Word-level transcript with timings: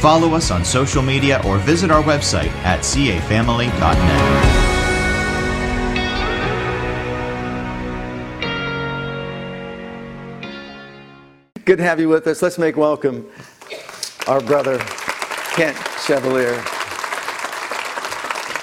follow 0.00 0.34
us 0.34 0.50
on 0.50 0.64
social 0.64 1.02
media 1.02 1.42
or 1.44 1.58
visit 1.58 1.90
our 1.90 2.02
website 2.02 2.50
at 2.64 2.80
cafamily.net. 2.80 4.70
Good 11.66 11.76
to 11.76 11.84
have 11.84 12.00
you 12.00 12.08
with 12.08 12.26
us. 12.26 12.42
Let's 12.42 12.58
make 12.58 12.76
welcome 12.76 13.26
our 14.26 14.40
brother, 14.40 14.78
Kent 15.54 15.76
Chevalier. 16.04 16.60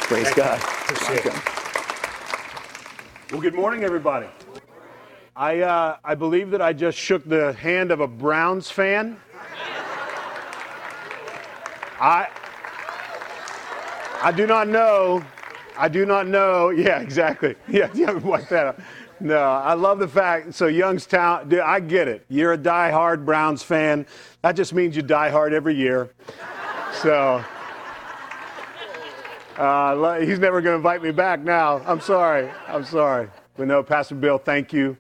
Praise 0.08 0.34
God. 0.34 0.60
Welcome. 1.08 1.42
Well, 3.32 3.42
good 3.42 3.54
morning, 3.54 3.84
everybody. 3.84 4.28
I, 5.36 5.60
uh, 5.60 5.98
I 6.04 6.16
believe 6.16 6.50
that 6.52 6.62
I 6.62 6.74
just 6.74 6.98
shook 6.98 7.24
the 7.24 7.54
hand 7.54 7.92
of 7.92 8.00
a 8.00 8.08
Browns 8.08 8.72
fan. 8.72 9.20
I, 12.00 12.28
I 14.22 14.32
do 14.32 14.46
not 14.46 14.68
know. 14.68 15.24
I 15.78 15.88
do 15.88 16.06
not 16.06 16.28
know. 16.28 16.70
Yeah, 16.78 17.00
exactly. 17.00 17.56
Yeah, 17.68 17.90
yeah, 17.94 18.12
wipe 18.12 18.50
that 18.50 18.68
up. 18.68 18.80
No, 19.20 19.40
I 19.40 19.74
love 19.74 19.98
the 19.98 20.08
fact. 20.08 20.54
So 20.54 20.68
Youngstown, 20.68 21.50
dude, 21.50 21.60
I 21.62 21.80
get 21.80 22.08
it. 22.08 22.24
You're 22.30 22.54
a 22.54 22.58
die-hard 22.58 23.26
Browns 23.26 23.64
fan. 23.64 24.06
That 24.44 24.56
just 24.56 24.74
means 24.74 24.96
you 24.96 25.02
die 25.02 25.30
hard 25.30 25.54
every 25.54 25.74
year. 25.74 26.12
So 27.02 27.44
uh, 29.58 30.20
he's 30.20 30.38
never 30.38 30.62
going 30.62 30.74
to 30.74 30.78
invite 30.78 31.02
me 31.02 31.12
back 31.12 31.40
now. 31.40 31.82
I'm 31.86 32.00
sorry. 32.00 32.52
I'm 32.68 32.84
sorry. 32.84 33.30
But 33.56 33.68
no, 33.68 33.82
Pastor 33.82 34.14
Bill, 34.14 34.38
thank 34.38 34.72
you 34.72 34.96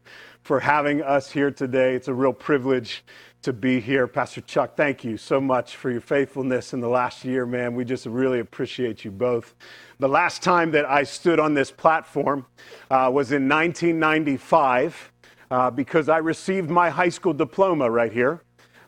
for 0.48 0.62
having 0.62 1.02
us 1.02 1.30
here 1.30 1.52
today. 1.52 1.94
It's 1.94 2.08
a 2.08 2.14
real 2.14 2.32
privilege 2.32 3.04
to 3.42 3.52
be 3.52 3.82
here. 3.82 4.08
Pastor 4.08 4.40
Chuck, 4.40 4.78
thank 4.78 5.04
you 5.04 5.18
so 5.18 5.42
much 5.42 5.76
for 5.76 5.92
your 5.92 6.00
faithfulness 6.00 6.72
in 6.72 6.80
the 6.80 6.88
last 6.88 7.26
year, 7.26 7.46
man. 7.46 7.76
We 7.76 7.84
just 7.84 8.06
really 8.06 8.40
appreciate 8.40 9.04
you 9.04 9.12
both. 9.12 9.56
The 10.00 10.08
last 10.08 10.42
time 10.42 10.72
that 10.72 10.86
I 10.86 11.04
stood 11.04 11.42
on 11.42 11.54
this 11.54 11.70
platform 11.70 12.46
uh, 12.90 13.12
was 13.14 13.34
in 13.34 13.50
1995 13.50 15.12
uh, 15.52 15.70
because 15.70 16.08
I 16.08 16.20
received 16.20 16.70
my 16.70 16.90
high 16.92 17.10
school 17.10 17.34
diploma 17.34 17.92
right 17.92 18.14
here. 18.14 18.42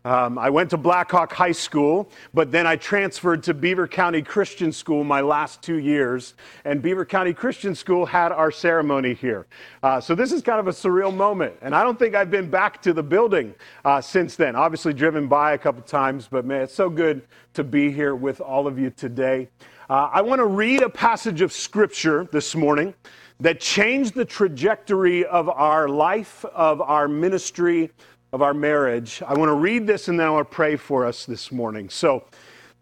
Um, 0.05 0.38
I 0.38 0.50
went 0.50 0.69
to 0.69 0.78
Blackhawk 0.78 1.33
High 1.33 1.52
School, 1.52 2.09
but 2.33 2.52
then 2.52 2.66
I 2.66 2.78
transferred 2.78 3.44
to 3.44 3.53
Beaver 3.53 3.88
County 3.88 4.22
Christian 4.22 4.72
School 4.72 5.03
my 5.03 5.22
last 5.22 5.61
two 5.61 5.78
years. 5.78 6.36
And 6.64 6.81
Beaver 6.81 7.05
County 7.05 7.33
Christian 7.33 7.75
School 7.75 8.05
had 8.05 8.31
our 8.31 8.50
ceremony 8.50 9.14
here. 9.14 9.47
Uh, 9.83 10.00
so 10.00 10.16
this 10.16 10.31
is 10.31 10.42
kind 10.42 10.59
of 10.59 10.67
a 10.67 10.72
surreal 10.72 11.14
moment. 11.14 11.55
And 11.61 11.75
I 11.75 11.83
don't 11.83 12.00
think 12.00 12.16
I've 12.16 12.31
been 12.31 12.50
back 12.50 12.81
to 12.83 12.94
the 12.94 13.03
building 13.03 13.53
uh, 13.83 14.00
since 14.00 14.36
then. 14.36 14.55
Obviously, 14.55 14.94
driven 14.94 15.27
by 15.27 15.53
a 15.53 15.58
couple 15.58 15.81
times, 15.81 16.27
but 16.31 16.45
man, 16.45 16.61
it's 16.61 16.73
so 16.73 16.89
good 16.89 17.23
to 17.53 17.64
be 17.64 17.92
here 17.92 18.16
with 18.16 18.39
all 18.39 18.67
of 18.67 18.80
you 18.80 18.89
today. 18.92 19.50
Uh, 19.89 20.09
I 20.14 20.22
want 20.22 20.39
to 20.39 20.45
read 20.45 20.81
a 20.81 20.89
passage 20.89 21.42
of 21.42 21.52
Scripture 21.52 22.27
this 22.31 22.55
morning 22.55 22.94
that 23.42 23.59
changed 23.59 24.14
the 24.16 24.25
trajectory 24.25 25.25
of 25.25 25.50
our 25.50 25.88
life, 25.88 26.45
of 26.45 26.81
our 26.81 27.08
ministry, 27.08 27.89
of 28.32 28.42
our 28.42 28.54
marriage. 28.54 29.22
I 29.26 29.34
want 29.34 29.50
to 29.50 29.56
read 29.56 29.88
this 29.88 30.08
and 30.08 30.20
then 30.20 30.28
I 30.28 30.30
want 30.30 30.50
to 30.50 30.56
pray 30.56 30.76
for 30.76 31.06
us 31.06 31.26
this 31.26 31.52
morning. 31.52 31.90
So 31.90 32.26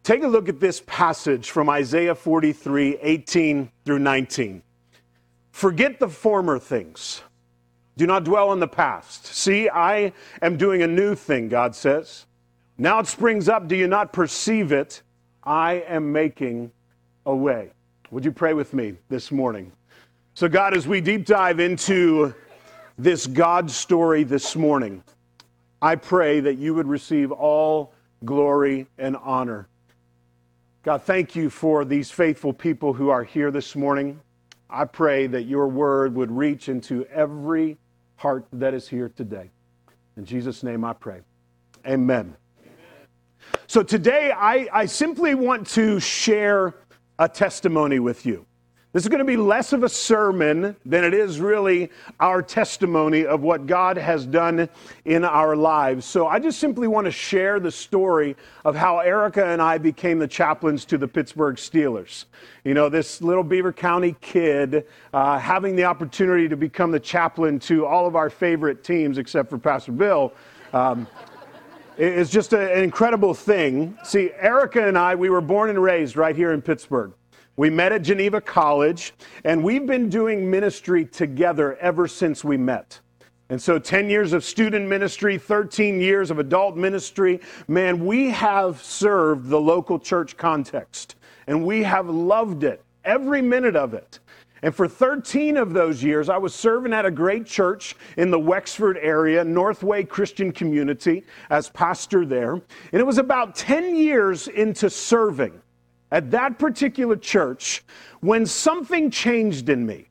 take 0.03 0.23
a 0.23 0.27
look 0.27 0.49
at 0.49 0.59
this 0.59 0.81
passage 0.85 1.51
from 1.51 1.69
Isaiah 1.69 2.15
43 2.15 2.97
18 3.01 3.71
through 3.85 3.99
19. 3.99 4.61
Forget 5.51 5.99
the 5.99 6.09
former 6.09 6.59
things. 6.59 7.21
Do 7.95 8.05
not 8.05 8.25
dwell 8.25 8.49
on 8.49 8.59
the 8.59 8.67
past. 8.67 9.25
See, 9.25 9.69
I 9.69 10.13
am 10.41 10.55
doing 10.55 10.83
a 10.83 10.87
new 10.87 11.15
thing, 11.15 11.49
God 11.49 11.75
says. 11.75 12.27
Now 12.77 12.99
it 12.99 13.07
springs 13.07 13.49
up. 13.49 13.67
Do 13.67 13.75
you 13.75 13.87
not 13.87 14.13
perceive 14.13 14.71
it? 14.71 15.01
I 15.43 15.83
am 15.87 16.11
making 16.11 16.71
a 17.25 17.35
way. 17.35 17.71
Would 18.11 18.23
you 18.23 18.31
pray 18.31 18.53
with 18.53 18.73
me 18.73 18.93
this 19.09 19.31
morning? 19.31 19.71
So, 20.35 20.47
God, 20.47 20.75
as 20.75 20.87
we 20.87 21.01
deep 21.01 21.25
dive 21.25 21.59
into 21.59 22.35
this 22.99 23.25
God 23.25 23.71
story 23.71 24.23
this 24.23 24.55
morning, 24.55 25.03
I 25.81 25.95
pray 25.95 26.39
that 26.39 26.57
you 26.57 26.73
would 26.73 26.87
receive 26.87 27.31
all 27.31 27.93
glory 28.25 28.87
and 28.97 29.15
honor. 29.17 29.67
God, 30.81 31.03
thank 31.03 31.35
you 31.35 31.49
for 31.49 31.85
these 31.85 32.09
faithful 32.09 32.53
people 32.53 32.93
who 32.93 33.09
are 33.09 33.23
here 33.23 33.51
this 33.51 33.75
morning. 33.75 34.19
I 34.69 34.85
pray 34.85 35.27
that 35.27 35.43
your 35.43 35.67
word 35.67 36.15
would 36.15 36.31
reach 36.31 36.67
into 36.67 37.05
every 37.05 37.77
heart 38.15 38.47
that 38.53 38.73
is 38.73 38.87
here 38.87 39.09
today. 39.09 39.51
In 40.17 40.25
Jesus' 40.25 40.63
name 40.63 40.83
I 40.83 40.93
pray. 40.93 41.21
Amen. 41.85 42.35
So 43.67 43.83
today 43.83 44.31
I, 44.35 44.67
I 44.73 44.85
simply 44.87 45.35
want 45.35 45.67
to 45.67 45.99
share 45.99 46.73
a 47.19 47.29
testimony 47.29 47.99
with 47.99 48.25
you. 48.25 48.46
This 48.97 49.03
is 49.03 49.09
going 49.09 49.19
to 49.19 49.25
be 49.25 49.37
less 49.37 49.73
of 49.73 49.83
a 49.83 49.89
sermon 49.89 50.75
than 50.83 51.03
it 51.03 51.13
is 51.13 51.39
really 51.39 51.91
our 52.19 52.41
testimony 52.41 53.27
of 53.27 53.43
what 53.43 53.67
God 53.67 53.95
has 53.95 54.25
done 54.25 54.67
in 55.05 55.23
our 55.23 55.55
lives. 55.55 56.03
So 56.03 56.25
I 56.25 56.39
just 56.39 56.57
simply 56.57 56.87
want 56.87 57.05
to 57.05 57.11
share 57.11 57.59
the 57.59 57.69
story 57.69 58.35
of 58.65 58.75
how 58.75 58.97
Erica 58.97 59.45
and 59.45 59.61
I 59.61 59.77
became 59.77 60.17
the 60.17 60.27
chaplains 60.27 60.83
to 60.85 60.97
the 60.97 61.07
Pittsburgh 61.07 61.57
Steelers. 61.57 62.25
You 62.63 62.73
know, 62.73 62.89
this 62.89 63.21
little 63.21 63.43
Beaver 63.43 63.71
County 63.71 64.15
kid 64.19 64.87
uh, 65.13 65.37
having 65.37 65.75
the 65.75 65.83
opportunity 65.83 66.49
to 66.49 66.57
become 66.57 66.89
the 66.89 66.99
chaplain 66.99 67.59
to 67.59 67.85
all 67.85 68.07
of 68.07 68.15
our 68.15 68.31
favorite 68.31 68.83
teams, 68.83 69.19
except 69.19 69.51
for 69.51 69.59
Pastor 69.59 69.91
Bill. 69.91 70.33
Um, 70.73 71.05
it's 71.99 72.31
just 72.31 72.51
an 72.53 72.83
incredible 72.83 73.35
thing. 73.35 73.95
See, 74.03 74.31
Erica 74.39 74.87
and 74.87 74.97
I, 74.97 75.13
we 75.13 75.29
were 75.29 75.41
born 75.41 75.69
and 75.69 75.79
raised 75.79 76.17
right 76.17 76.35
here 76.35 76.51
in 76.51 76.63
Pittsburgh. 76.63 77.13
We 77.57 77.71
met 77.71 77.91
at 77.91 78.03
Geneva 78.03 78.39
College, 78.39 79.15
and 79.43 79.63
we've 79.63 79.87
been 79.87 80.09
doing 80.09 80.47
ministry 80.47 81.05
together 81.05 81.75
ever 81.77 82.07
since 82.07 82.43
we 82.43 82.55
met. 82.55 82.99
And 83.49 83.59
so, 83.59 83.79
10 83.79 84.11
years 84.11 84.31
of 84.31 84.43
student 84.43 84.87
ministry, 84.87 85.39
13 85.39 85.99
years 85.99 86.29
of 86.29 86.37
adult 86.37 86.77
ministry. 86.77 87.39
Man, 87.67 88.05
we 88.05 88.29
have 88.29 88.83
served 88.83 89.49
the 89.49 89.59
local 89.59 89.97
church 89.97 90.37
context, 90.37 91.15
and 91.47 91.65
we 91.65 91.81
have 91.81 92.07
loved 92.07 92.63
it, 92.63 92.83
every 93.03 93.41
minute 93.41 93.75
of 93.75 93.95
it. 93.95 94.19
And 94.61 94.75
for 94.75 94.87
13 94.87 95.57
of 95.57 95.73
those 95.73 96.03
years, 96.03 96.29
I 96.29 96.37
was 96.37 96.53
serving 96.53 96.93
at 96.93 97.07
a 97.07 97.11
great 97.11 97.47
church 97.47 97.95
in 98.17 98.29
the 98.29 98.39
Wexford 98.39 98.99
area, 99.01 99.43
Northway 99.43 100.03
Christian 100.03 100.51
Community, 100.51 101.23
as 101.49 101.69
pastor 101.69 102.23
there. 102.23 102.51
And 102.53 102.63
it 102.91 103.05
was 103.05 103.17
about 103.17 103.55
10 103.55 103.95
years 103.95 104.47
into 104.47 104.91
serving 104.91 105.59
at 106.11 106.31
that 106.31 106.57
particular 106.59 107.15
church 107.15 107.83
when 108.21 108.45
something 108.45 109.11
changed 109.11 109.69
in 109.69 109.85
me. 109.85 110.07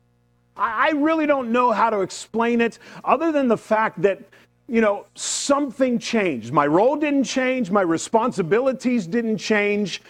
I 0.55 0.91
really 0.91 1.27
don't 1.27 1.51
know 1.51 1.71
how 1.71 1.89
to 1.89 2.01
explain 2.01 2.61
it 2.61 2.79
other 3.03 3.31
than 3.31 3.47
the 3.47 3.57
fact 3.57 4.01
that, 4.01 4.19
you 4.67 4.81
know, 4.81 5.05
something 5.13 5.99
changed. 5.99 6.51
My 6.51 6.65
role 6.65 6.95
didn't 6.95 7.25
change, 7.25 7.69
my 7.69 7.81
responsibilities 7.81 9.05
didn't 9.05 9.37
change, 9.37 10.01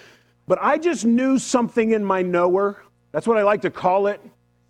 but 0.47 0.57
I 0.61 0.77
just 0.77 1.05
knew 1.05 1.37
something 1.37 1.91
in 1.91 2.03
my 2.03 2.21
knower. 2.21 2.81
That's 3.11 3.27
what 3.27 3.37
I 3.37 3.43
like 3.43 3.61
to 3.63 3.69
call 3.69 4.07
it. 4.07 4.21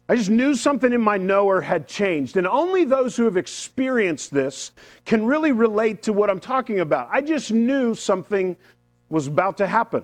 I 0.10 0.16
just 0.16 0.30
knew 0.30 0.56
something 0.56 0.94
in 0.94 1.02
my 1.02 1.18
knower 1.18 1.60
had 1.60 1.88
changed. 1.88 2.38
And 2.38 2.48
only 2.48 2.86
those 2.86 3.18
who 3.18 3.25
have 3.25 3.36
experienced 3.36 4.34
this 4.34 4.72
can 5.06 5.25
really 5.25 5.52
relate 5.52 6.02
to 6.04 6.14
what 6.14 6.30
I'm 6.30 6.40
talking 6.40 6.80
about. 6.80 7.10
I 7.12 7.22
just 7.22 7.52
knew 7.52 7.94
something 7.94 8.56
was 9.10 9.28
about 9.28 9.58
to 9.58 9.68
happen. 9.68 10.04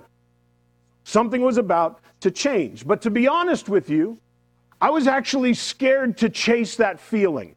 Something 1.03 1.41
was 1.41 1.57
about 1.57 1.99
to 2.21 2.31
change. 2.31 2.87
But 2.87 3.01
to 3.01 3.09
be 3.09 3.27
honest 3.27 3.69
with 3.69 3.89
you, 3.89 4.17
I 4.81 4.89
was 4.89 5.07
actually 5.07 5.53
scared 5.53 6.17
to 6.17 6.29
chase 6.29 6.75
that 6.77 6.99
feeling. 6.99 7.55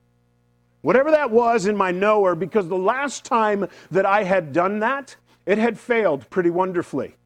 Whatever 0.82 1.10
that 1.10 1.30
was 1.30 1.66
in 1.66 1.76
my 1.76 1.90
knower, 1.90 2.34
because 2.34 2.68
the 2.68 2.78
last 2.78 3.24
time 3.24 3.68
that 3.90 4.06
I 4.06 4.22
had 4.22 4.52
done 4.52 4.78
that, 4.80 5.16
it 5.44 5.58
had 5.58 5.78
failed 5.78 6.28
pretty 6.30 6.50
wonderfully. 6.50 7.16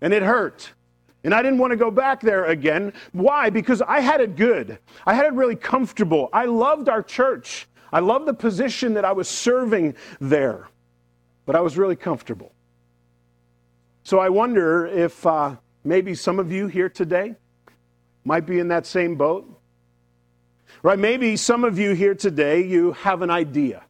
And 0.00 0.12
it 0.12 0.22
hurt. 0.22 0.72
And 1.24 1.34
I 1.34 1.42
didn't 1.42 1.58
want 1.58 1.70
to 1.70 1.76
go 1.76 1.90
back 1.90 2.20
there 2.20 2.46
again. 2.46 2.92
Why? 3.12 3.50
Because 3.50 3.82
I 3.82 4.00
had 4.00 4.20
it 4.20 4.36
good. 4.36 4.78
I 5.06 5.14
had 5.14 5.26
it 5.26 5.32
really 5.34 5.56
comfortable. 5.56 6.30
I 6.32 6.46
loved 6.46 6.88
our 6.88 7.02
church. 7.02 7.68
I 7.92 8.00
loved 8.00 8.26
the 8.26 8.34
position 8.34 8.94
that 8.94 9.04
I 9.04 9.12
was 9.12 9.28
serving 9.28 9.94
there. 10.20 10.68
But 11.44 11.56
I 11.56 11.60
was 11.60 11.76
really 11.76 11.96
comfortable. 11.96 12.52
So 14.02 14.18
I 14.18 14.28
wonder 14.28 14.86
if 14.86 15.26
uh, 15.26 15.56
maybe 15.84 16.14
some 16.14 16.38
of 16.38 16.50
you 16.50 16.66
here 16.66 16.88
today, 16.88 17.36
might 18.24 18.46
be 18.46 18.58
in 18.58 18.68
that 18.68 18.86
same 18.86 19.16
boat. 19.16 19.46
Right? 20.82 20.98
Maybe 20.98 21.36
some 21.36 21.64
of 21.64 21.78
you 21.78 21.92
here 21.92 22.14
today, 22.14 22.64
you 22.64 22.92
have 22.92 23.22
an 23.22 23.30
idea 23.30 23.84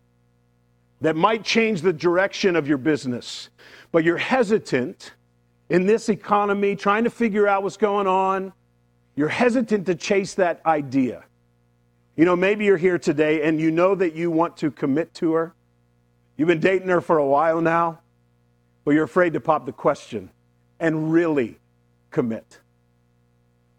that 1.01 1.17
might 1.17 1.45
change 1.45 1.83
the 1.83 1.93
direction 1.93 2.57
of 2.57 2.69
your 2.69 2.79
business, 2.79 3.49
but 3.93 4.05
you're 4.05 4.17
hesitant 4.17 5.13
in 5.69 5.87
this 5.87 6.09
economy, 6.09 6.75
trying 6.77 7.05
to 7.05 7.11
figure 7.11 7.47
out 7.47 7.63
what's 7.63 7.77
going 7.77 8.07
on. 8.07 8.53
You're 9.15 9.29
hesitant 9.29 9.87
to 9.87 9.95
chase 9.95 10.35
that 10.35 10.61
idea. 10.67 11.25
You 12.17 12.25
know, 12.25 12.37
maybe 12.37 12.65
you're 12.65 12.77
here 12.77 12.99
today 12.99 13.43
and 13.43 13.61
you 13.61 13.71
know 13.71 13.95
that 13.95 14.15
you 14.15 14.31
want 14.31 14.57
to 14.59 14.71
commit 14.71 15.15
to 15.15 15.33
her. 15.35 15.55
You've 16.37 16.49
been 16.49 16.61
dating 16.61 16.89
her 16.89 17.01
for 17.01 17.19
a 17.19 17.27
while 17.27 17.61
now, 17.61 18.00
but 18.91 18.95
you're 18.95 19.05
afraid 19.05 19.35
to 19.35 19.41
pop 19.41 19.67
the 19.67 19.73
question 19.73 20.29
and 20.81 21.13
really 21.13 21.61
commit. 22.11 22.59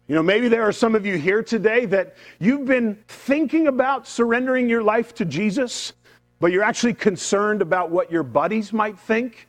You 0.08 0.14
know, 0.14 0.22
maybe 0.22 0.48
there 0.48 0.62
are 0.62 0.72
some 0.72 0.94
of 0.94 1.04
you 1.04 1.18
here 1.18 1.42
today 1.42 1.84
that 1.84 2.16
you've 2.38 2.64
been 2.64 2.96
thinking 3.08 3.66
about 3.66 4.08
surrendering 4.08 4.70
your 4.70 4.82
life 4.82 5.14
to 5.16 5.26
Jesus, 5.26 5.92
but 6.40 6.50
you're 6.50 6.62
actually 6.62 6.94
concerned 6.94 7.60
about 7.60 7.90
what 7.90 8.10
your 8.10 8.22
buddies 8.22 8.72
might 8.72 8.98
think. 8.98 9.48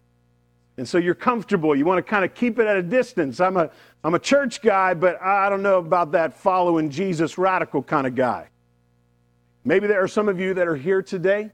And 0.75 0.85
so 0.85 0.97
you're 0.97 1.15
comfortable. 1.15 1.73
You 1.73 1.85
want 1.85 2.05
to 2.05 2.09
kind 2.09 2.25
of 2.25 2.35
keep 2.35 2.59
it 2.59 2.67
at 2.67 2.75
a 2.75 2.83
distance. 2.83 3.39
I'm 3.39 3.55
a, 3.55 3.69
I'm 4.03 4.15
a 4.15 4.19
church 4.19 4.61
guy, 4.61 4.93
but 4.93 5.21
I 5.21 5.47
don't 5.47 5.63
know 5.63 5.77
about 5.77 6.11
that 6.11 6.33
following 6.33 6.89
Jesus 6.89 7.37
radical 7.37 7.81
kind 7.81 8.05
of 8.05 8.15
guy. 8.15 8.49
Maybe 9.63 9.87
there 9.87 10.03
are 10.03 10.09
some 10.09 10.27
of 10.27 10.41
you 10.41 10.55
that 10.55 10.67
are 10.67 10.75
here 10.75 11.01
today 11.01 11.51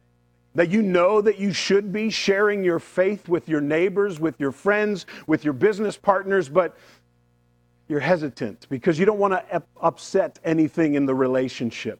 that 0.55 0.69
you 0.69 0.81
know 0.81 1.21
that 1.21 1.37
you 1.37 1.53
should 1.53 1.93
be 1.93 2.09
sharing 2.09 2.63
your 2.63 2.79
faith 2.79 3.29
with 3.29 3.47
your 3.47 3.61
neighbors, 3.61 4.19
with 4.19 4.39
your 4.39 4.51
friends, 4.51 5.05
with 5.27 5.43
your 5.43 5.53
business 5.53 5.95
partners, 5.95 6.49
but 6.49 6.75
you're 7.87 7.99
hesitant 7.99 8.67
because 8.69 8.99
you 8.99 9.05
don't 9.05 9.19
want 9.19 9.33
to 9.33 9.63
upset 9.81 10.39
anything 10.43 10.95
in 10.95 11.05
the 11.05 11.15
relationship. 11.15 11.99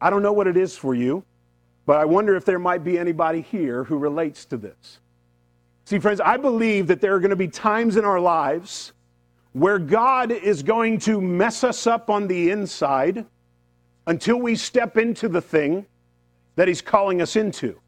I 0.00 0.10
don't 0.10 0.22
know 0.22 0.32
what 0.32 0.46
it 0.46 0.56
is 0.56 0.76
for 0.76 0.94
you, 0.94 1.24
but 1.86 1.96
I 1.96 2.04
wonder 2.04 2.36
if 2.36 2.44
there 2.44 2.58
might 2.58 2.84
be 2.84 2.98
anybody 2.98 3.40
here 3.40 3.84
who 3.84 3.96
relates 3.96 4.44
to 4.46 4.56
this. 4.56 4.98
See, 5.84 5.98
friends, 5.98 6.20
I 6.20 6.36
believe 6.36 6.88
that 6.88 7.00
there 7.00 7.14
are 7.14 7.20
going 7.20 7.30
to 7.30 7.36
be 7.36 7.48
times 7.48 7.96
in 7.96 8.04
our 8.04 8.20
lives 8.20 8.92
where 9.52 9.78
God 9.78 10.32
is 10.32 10.62
going 10.62 10.98
to 11.00 11.20
mess 11.20 11.64
us 11.64 11.86
up 11.86 12.10
on 12.10 12.26
the 12.26 12.50
inside 12.50 13.24
until 14.06 14.36
we 14.38 14.54
step 14.54 14.98
into 14.98 15.28
the 15.28 15.40
thing 15.40 15.86
that 16.56 16.68
He's 16.68 16.82
calling 16.82 17.22
us 17.22 17.36
into. 17.36 17.80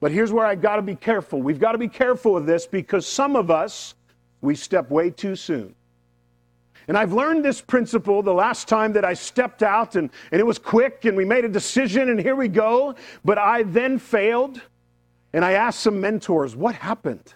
But 0.00 0.12
here's 0.12 0.32
where 0.32 0.44
I've 0.44 0.60
got 0.60 0.76
to 0.76 0.82
be 0.82 0.96
careful. 0.96 1.40
We've 1.40 1.58
got 1.58 1.72
to 1.72 1.78
be 1.78 1.88
careful 1.88 2.36
of 2.36 2.44
this 2.44 2.66
because 2.66 3.06
some 3.06 3.36
of 3.36 3.50
us, 3.50 3.94
we 4.42 4.54
step 4.54 4.90
way 4.90 5.08
too 5.08 5.34
soon. 5.34 5.74
And 6.86 6.98
I've 6.98 7.14
learned 7.14 7.44
this 7.44 7.62
principle 7.62 8.22
the 8.22 8.34
last 8.34 8.68
time 8.68 8.92
that 8.92 9.04
I 9.04 9.14
stepped 9.14 9.62
out 9.62 9.96
and, 9.96 10.10
and 10.30 10.40
it 10.40 10.44
was 10.44 10.58
quick 10.58 11.06
and 11.06 11.16
we 11.16 11.24
made 11.24 11.44
a 11.46 11.48
decision 11.48 12.10
and 12.10 12.20
here 12.20 12.36
we 12.36 12.48
go. 12.48 12.94
But 13.24 13.38
I 13.38 13.62
then 13.62 13.98
failed 13.98 14.60
and 15.32 15.44
I 15.44 15.52
asked 15.52 15.80
some 15.80 16.00
mentors, 16.00 16.54
what 16.54 16.74
happened? 16.74 17.32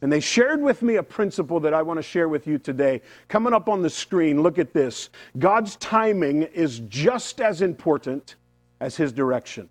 And 0.00 0.12
they 0.12 0.18
shared 0.18 0.60
with 0.60 0.82
me 0.82 0.96
a 0.96 1.02
principle 1.02 1.60
that 1.60 1.72
I 1.72 1.82
want 1.82 1.98
to 1.98 2.02
share 2.02 2.28
with 2.28 2.48
you 2.48 2.58
today. 2.58 3.02
Coming 3.28 3.52
up 3.52 3.68
on 3.68 3.82
the 3.82 3.90
screen, 3.90 4.42
look 4.42 4.58
at 4.58 4.72
this. 4.72 5.10
God's 5.38 5.76
timing 5.76 6.42
is 6.42 6.80
just 6.88 7.40
as 7.40 7.62
important 7.62 8.34
as 8.82 8.96
his 8.96 9.12
direction. 9.12 9.68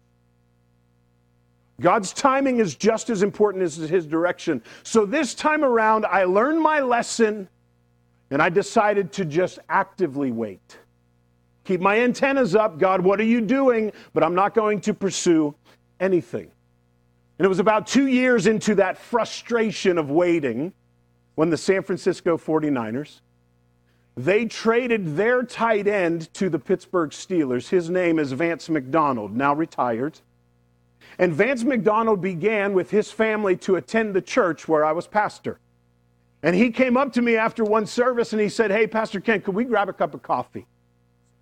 God's 1.82 2.14
timing 2.14 2.60
is 2.60 2.76
just 2.76 3.10
as 3.10 3.24
important 3.24 3.64
as 3.64 3.76
his 3.76 4.06
direction. 4.06 4.64
So 4.84 5.06
this 5.06 5.36
time 5.36 5.66
around, 5.66 6.06
I 6.06 6.24
learned 6.24 6.62
my 6.62 6.80
lesson 6.80 7.50
and 8.30 8.42
I 8.42 8.48
decided 8.48 9.12
to 9.14 9.26
just 9.26 9.60
actively 9.68 10.32
wait. 10.32 10.78
Keep 11.66 11.82
my 11.82 12.00
antennas 12.00 12.56
up. 12.56 12.80
God, 12.80 13.02
what 13.02 13.20
are 13.20 13.26
you 13.26 13.42
doing? 13.42 13.92
But 14.14 14.24
I'm 14.24 14.34
not 14.34 14.56
going 14.56 14.80
to 14.82 14.94
pursue 14.94 15.54
anything. 16.00 16.50
And 17.38 17.46
it 17.46 17.50
was 17.50 17.60
about 17.60 17.88
two 17.88 18.08
years 18.08 18.48
into 18.48 18.76
that 18.76 18.98
frustration 18.98 19.98
of 19.98 20.10
waiting 20.10 20.72
when 21.36 21.50
the 21.50 21.58
San 21.58 21.84
Francisco 21.84 22.38
49ers 22.38 23.20
they 24.16 24.46
traded 24.46 25.16
their 25.16 25.44
tight 25.44 25.88
end 25.88 26.34
to 26.34 26.50
the 26.50 26.60
Pittsburgh 26.60 27.12
Steelers. 27.12 27.70
His 27.70 27.90
name 27.90 28.20
is 28.20 28.32
Vance 28.34 28.70
McDonald, 28.70 29.36
now 29.36 29.54
retired. 29.54 30.20
And 31.18 31.34
Vance 31.34 31.64
McDonald 31.64 32.22
began 32.22 32.74
with 32.74 32.92
his 32.92 33.12
family 33.12 33.56
to 33.58 33.76
attend 33.76 34.14
the 34.14 34.22
church 34.22 34.68
where 34.68 34.86
I 34.86 34.92
was 34.92 35.08
pastor. 35.08 35.60
And 36.44 36.56
he 36.56 36.72
came 36.72 36.98
up 36.98 37.14
to 37.14 37.22
me 37.22 37.36
after 37.36 37.64
one 37.64 37.86
service 37.86 38.34
and 38.34 38.42
he 38.42 38.50
said, 38.50 38.72
Hey, 38.72 38.88
Pastor 38.88 39.20
Ken, 39.20 39.42
could 39.42 39.56
we 39.56 39.64
grab 39.64 39.90
a 39.90 39.94
cup 39.94 40.14
of 40.14 40.22
coffee? 40.22 40.66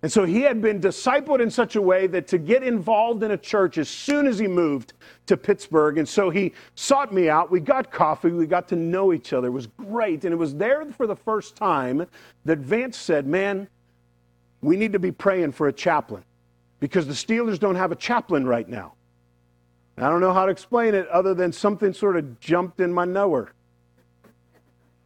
And 0.02 0.10
so 0.10 0.24
he 0.24 0.40
had 0.40 0.62
been 0.62 0.80
discipled 0.80 1.40
in 1.40 1.50
such 1.50 1.76
a 1.76 1.82
way 1.82 2.06
that 2.06 2.26
to 2.28 2.38
get 2.38 2.62
involved 2.62 3.22
in 3.22 3.32
a 3.32 3.36
church 3.36 3.76
as 3.76 3.88
soon 3.88 4.26
as 4.26 4.38
he 4.38 4.46
moved 4.46 4.94
to 5.26 5.36
Pittsburgh. 5.36 5.98
And 5.98 6.08
so 6.08 6.30
he 6.30 6.54
sought 6.74 7.12
me 7.12 7.28
out. 7.28 7.50
We 7.50 7.60
got 7.60 7.92
coffee. 7.92 8.30
We 8.30 8.46
got 8.46 8.66
to 8.68 8.76
know 8.76 9.12
each 9.12 9.34
other. 9.34 9.48
It 9.48 9.52
was 9.52 9.66
great. 9.66 10.24
And 10.24 10.32
it 10.32 10.36
was 10.36 10.54
there 10.54 10.86
for 10.92 11.06
the 11.06 11.16
first 11.16 11.54
time 11.54 12.06
that 12.46 12.58
Vance 12.58 12.96
said, 12.96 13.26
Man, 13.26 13.68
we 14.62 14.76
need 14.76 14.94
to 14.94 14.98
be 14.98 15.12
praying 15.12 15.52
for 15.52 15.68
a 15.68 15.72
chaplain 15.72 16.24
because 16.80 17.06
the 17.06 17.12
Steelers 17.12 17.58
don't 17.58 17.76
have 17.76 17.92
a 17.92 17.96
chaplain 17.96 18.46
right 18.46 18.68
now. 18.68 18.94
I 19.98 20.08
don't 20.08 20.20
know 20.20 20.32
how 20.32 20.46
to 20.46 20.52
explain 20.52 20.94
it 20.94 21.06
other 21.08 21.34
than 21.34 21.52
something 21.52 21.92
sort 21.92 22.16
of 22.16 22.40
jumped 22.40 22.80
in 22.80 22.90
my 22.90 23.04
knower. 23.04 23.52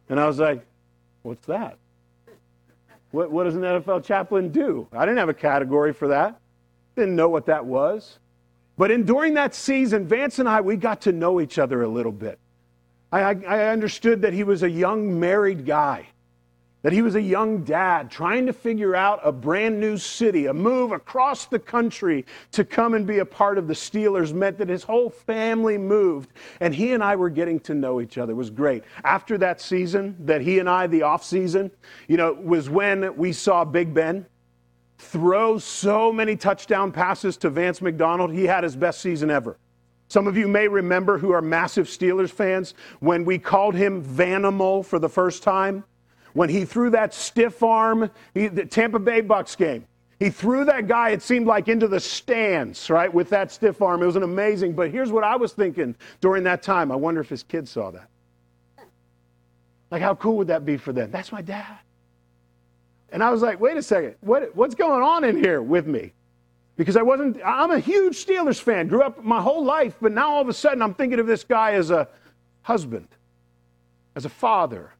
And 0.07 0.21
I 0.21 0.25
was 0.25 0.39
like, 0.39 0.65
What's 1.23 1.45
that? 1.47 1.79
What, 3.15 3.31
what 3.31 3.45
does 3.45 3.55
an 3.55 3.61
NFL 3.61 4.03
chaplain 4.03 4.49
do? 4.49 4.87
I 4.91 5.05
didn't 5.05 5.19
have 5.19 5.29
a 5.29 5.33
category 5.33 5.93
for 5.93 6.09
that. 6.09 6.37
Didn't 6.97 7.15
know 7.15 7.29
what 7.29 7.45
that 7.45 7.65
was. 7.65 8.19
But 8.77 8.91
in 8.91 9.05
during 9.05 9.35
that 9.35 9.55
season, 9.55 10.05
Vance 10.05 10.39
and 10.39 10.49
I, 10.49 10.59
we 10.59 10.75
got 10.75 10.99
to 11.01 11.13
know 11.13 11.39
each 11.39 11.57
other 11.57 11.81
a 11.83 11.87
little 11.87 12.11
bit. 12.11 12.37
I, 13.13 13.21
I, 13.21 13.31
I 13.47 13.67
understood 13.69 14.21
that 14.23 14.33
he 14.33 14.43
was 14.43 14.63
a 14.63 14.69
young 14.69 15.17
married 15.17 15.65
guy 15.65 16.07
that 16.85 16.93
he 16.93 17.01
was 17.01 17.15
a 17.15 17.21
young 17.21 17.63
dad 17.63 18.11
trying 18.11 18.45
to 18.45 18.53
figure 18.53 18.95
out 18.95 19.19
a 19.23 19.31
brand 19.31 19.79
new 19.79 19.97
city, 19.97 20.45
a 20.45 20.53
move 20.53 20.91
across 20.91 21.47
the 21.47 21.57
country 21.57 22.23
to 22.51 22.63
come 22.63 22.93
and 22.93 23.07
be 23.07 23.17
a 23.17 23.25
part 23.25 23.57
of 23.57 23.67
the 23.67 23.73
Steelers 23.73 24.33
meant 24.33 24.59
that 24.59 24.69
his 24.69 24.83
whole 24.83 25.09
family 25.09 25.79
moved. 25.79 26.29
And 26.59 26.75
he 26.75 26.93
and 26.93 27.03
I 27.03 27.15
were 27.15 27.31
getting 27.31 27.59
to 27.61 27.73
know 27.73 28.01
each 28.01 28.19
other. 28.19 28.33
It 28.33 28.35
was 28.35 28.51
great. 28.51 28.83
After 29.03 29.35
that 29.39 29.61
season, 29.61 30.15
that 30.27 30.41
he 30.41 30.59
and 30.59 30.69
I, 30.69 30.85
the 30.85 31.01
off 31.01 31.23
season, 31.23 31.71
you 32.07 32.17
know, 32.17 32.33
was 32.33 32.69
when 32.69 33.17
we 33.17 33.33
saw 33.33 33.65
Big 33.65 33.91
Ben 33.91 34.23
throw 34.99 35.57
so 35.57 36.13
many 36.13 36.35
touchdown 36.35 36.91
passes 36.91 37.35
to 37.37 37.49
Vance 37.49 37.81
McDonald. 37.81 38.31
He 38.31 38.43
had 38.43 38.63
his 38.63 38.75
best 38.75 39.01
season 39.01 39.31
ever. 39.31 39.57
Some 40.07 40.27
of 40.27 40.37
you 40.37 40.47
may 40.47 40.67
remember 40.67 41.17
who 41.17 41.31
are 41.31 41.41
massive 41.41 41.87
Steelers 41.87 42.29
fans 42.29 42.75
when 42.99 43.25
we 43.25 43.39
called 43.39 43.73
him 43.73 44.03
Vanimal 44.03 44.85
for 44.85 44.99
the 44.99 45.09
first 45.09 45.41
time 45.41 45.83
when 46.35 46.49
he 46.49 46.65
threw 46.65 46.89
that 46.89 47.13
stiff 47.13 47.63
arm, 47.63 48.11
he, 48.33 48.47
the 48.47 48.65
Tampa 48.65 48.99
Bay 48.99 49.21
Bucks 49.21 49.55
game. 49.55 49.87
He 50.19 50.29
threw 50.29 50.65
that 50.65 50.85
guy, 50.85 51.09
it 51.09 51.21
seemed 51.21 51.47
like, 51.47 51.69
into 51.69 51.87
the 51.87 51.99
stands, 51.99 52.89
right, 52.89 53.11
with 53.11 53.29
that 53.29 53.53
stiff 53.53 53.81
arm. 53.81 54.03
It 54.03 54.05
was 54.05 54.17
an 54.17 54.23
amazing. 54.23 54.73
But 54.73 54.91
here's 54.91 55.13
what 55.13 55.23
I 55.23 55.37
was 55.37 55.53
thinking 55.53 55.95
during 56.19 56.43
that 56.43 56.61
time. 56.61 56.91
I 56.91 56.95
wonder 56.97 57.21
if 57.21 57.29
his 57.29 57.41
kids 57.41 57.71
saw 57.71 57.89
that. 57.91 58.09
Like, 59.91 60.01
how 60.01 60.13
cool 60.15 60.35
would 60.37 60.47
that 60.47 60.65
be 60.65 60.75
for 60.75 60.91
them? 60.91 61.09
That's 61.09 61.31
my 61.31 61.41
dad. 61.41 61.77
And 63.09 63.23
I 63.23 63.31
was 63.31 63.41
like, 63.41 63.61
wait 63.61 63.77
a 63.77 63.81
second, 63.81 64.15
what, 64.19 64.53
what's 64.57 64.75
going 64.75 65.03
on 65.03 65.23
in 65.23 65.37
here 65.37 65.61
with 65.61 65.87
me? 65.87 66.11
Because 66.75 66.97
I 66.97 67.01
wasn't, 67.01 67.39
I'm 67.45 67.71
a 67.71 67.79
huge 67.79 68.25
Steelers 68.25 68.59
fan, 68.59 68.89
grew 68.89 69.03
up 69.03 69.23
my 69.23 69.41
whole 69.41 69.63
life, 69.63 69.95
but 70.01 70.11
now 70.11 70.31
all 70.31 70.41
of 70.41 70.49
a 70.49 70.53
sudden 70.53 70.81
I'm 70.81 70.93
thinking 70.93 71.19
of 71.19 71.27
this 71.27 71.45
guy 71.45 71.73
as 71.73 71.91
a 71.91 72.09
husband, 72.63 73.07
as 74.15 74.25
a 74.25 74.29
father, 74.29 74.91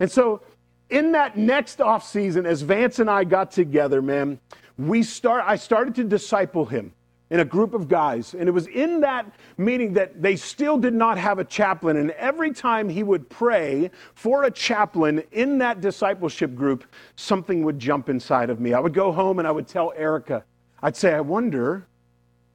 and 0.00 0.10
so, 0.10 0.40
in 0.88 1.12
that 1.12 1.38
next 1.38 1.80
off 1.80 2.04
season, 2.04 2.46
as 2.46 2.62
Vance 2.62 2.98
and 2.98 3.08
I 3.08 3.22
got 3.22 3.52
together, 3.52 4.02
man, 4.02 4.40
we 4.76 5.02
start. 5.02 5.44
I 5.46 5.56
started 5.56 5.94
to 5.96 6.04
disciple 6.04 6.64
him 6.64 6.92
in 7.30 7.38
a 7.38 7.44
group 7.44 7.74
of 7.74 7.86
guys, 7.86 8.34
and 8.34 8.48
it 8.48 8.52
was 8.52 8.66
in 8.66 9.00
that 9.00 9.30
meeting 9.56 9.92
that 9.92 10.20
they 10.20 10.34
still 10.34 10.76
did 10.76 10.94
not 10.94 11.16
have 11.16 11.38
a 11.38 11.44
chaplain. 11.44 11.96
And 11.96 12.10
every 12.12 12.52
time 12.52 12.88
he 12.88 13.04
would 13.04 13.28
pray 13.30 13.90
for 14.14 14.44
a 14.44 14.50
chaplain 14.50 15.22
in 15.30 15.58
that 15.58 15.80
discipleship 15.80 16.56
group, 16.56 16.84
something 17.14 17.62
would 17.62 17.78
jump 17.78 18.08
inside 18.08 18.50
of 18.50 18.58
me. 18.58 18.74
I 18.74 18.80
would 18.80 18.94
go 18.94 19.12
home 19.12 19.38
and 19.38 19.46
I 19.46 19.52
would 19.52 19.68
tell 19.68 19.92
Erica, 19.96 20.44
I'd 20.82 20.96
say, 20.96 21.14
I 21.14 21.20
wonder 21.20 21.86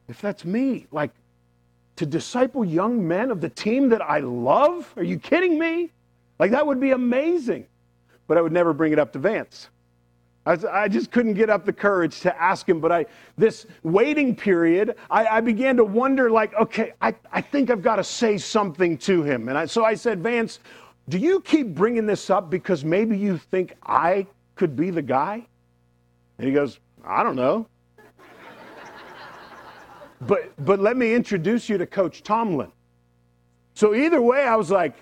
if 0.09 0.19
that's 0.19 0.43
me. 0.43 0.87
Like, 0.91 1.11
to 1.95 2.05
disciple 2.05 2.65
young 2.65 3.07
men 3.07 3.31
of 3.31 3.39
the 3.39 3.49
team 3.49 3.87
that 3.89 4.01
I 4.01 4.19
love? 4.19 4.91
Are 4.97 5.03
you 5.03 5.17
kidding 5.17 5.57
me? 5.57 5.91
Like, 6.39 6.51
that 6.51 6.65
would 6.65 6.79
be 6.79 6.91
amazing. 6.91 7.67
But 8.27 8.37
I 8.37 8.41
would 8.41 8.51
never 8.51 8.73
bring 8.73 8.91
it 8.91 8.99
up 8.99 9.13
to 9.13 9.19
Vance. 9.19 9.69
I, 10.47 10.87
just 10.87 11.09
couldn't 11.09 11.33
get 11.33 11.49
up 11.49 11.65
the 11.65 11.73
courage 11.73 12.19
to 12.19 12.41
ask 12.41 12.69
him. 12.69 12.79
But 12.79 12.91
I, 12.91 13.05
this 13.35 13.65
waiting 13.81 14.35
period, 14.35 14.95
I, 15.09 15.25
I 15.25 15.41
began 15.41 15.75
to 15.77 15.83
wonder, 15.83 16.29
like, 16.29 16.53
okay, 16.53 16.93
I, 17.01 17.15
I 17.31 17.41
think 17.41 17.71
I've 17.71 17.81
got 17.81 17.95
to 17.95 18.03
say 18.03 18.37
something 18.37 18.95
to 18.99 19.23
him. 19.23 19.49
And 19.49 19.57
I, 19.57 19.65
so 19.65 19.83
I 19.83 19.95
said, 19.95 20.21
Vance, 20.21 20.59
Do 21.07 21.17
you 21.19 21.41
keep 21.41 21.75
bringing 21.75 22.05
this 22.05 22.29
up 22.29 22.49
because 22.49 22.83
maybe 22.83 23.17
you 23.17 23.37
think 23.37 23.75
I 23.83 24.25
could 24.55 24.75
be 24.75 24.89
the 24.89 25.01
guy? 25.01 25.45
And 26.37 26.47
he 26.47 26.53
goes, 26.53 26.79
I 27.03 27.23
don't 27.23 27.35
know. 27.35 27.67
but, 30.21 30.51
but 30.65 30.79
let 30.79 30.97
me 30.97 31.13
introduce 31.13 31.69
you 31.69 31.77
to 31.77 31.85
Coach 31.85 32.23
Tomlin. 32.23 32.71
So 33.73 33.93
either 33.93 34.21
way, 34.21 34.45
I 34.45 34.55
was 34.55 34.71
like, 34.71 34.95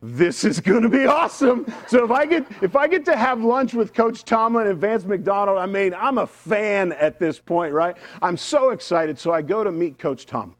this 0.00 0.44
is 0.44 0.60
going 0.60 0.82
to 0.82 0.88
be 0.88 1.06
awesome. 1.06 1.66
So 1.88 2.04
if 2.04 2.10
I 2.10 2.26
get 2.26 2.46
if 2.62 2.76
I 2.76 2.86
get 2.86 3.04
to 3.06 3.16
have 3.16 3.42
lunch 3.42 3.74
with 3.74 3.92
Coach 3.92 4.24
Tomlin 4.24 4.68
and 4.68 4.78
Vance 4.78 5.04
McDonald, 5.04 5.58
I 5.58 5.66
mean, 5.66 5.94
I'm 5.94 6.18
a 6.18 6.26
fan 6.26 6.92
at 6.92 7.18
this 7.18 7.38
point, 7.40 7.72
right? 7.72 7.96
I'm 8.22 8.36
so 8.36 8.70
excited. 8.70 9.18
So 9.18 9.32
I 9.32 9.42
go 9.42 9.64
to 9.64 9.72
meet 9.72 9.98
Coach 9.98 10.26
Tomlin. 10.26 10.54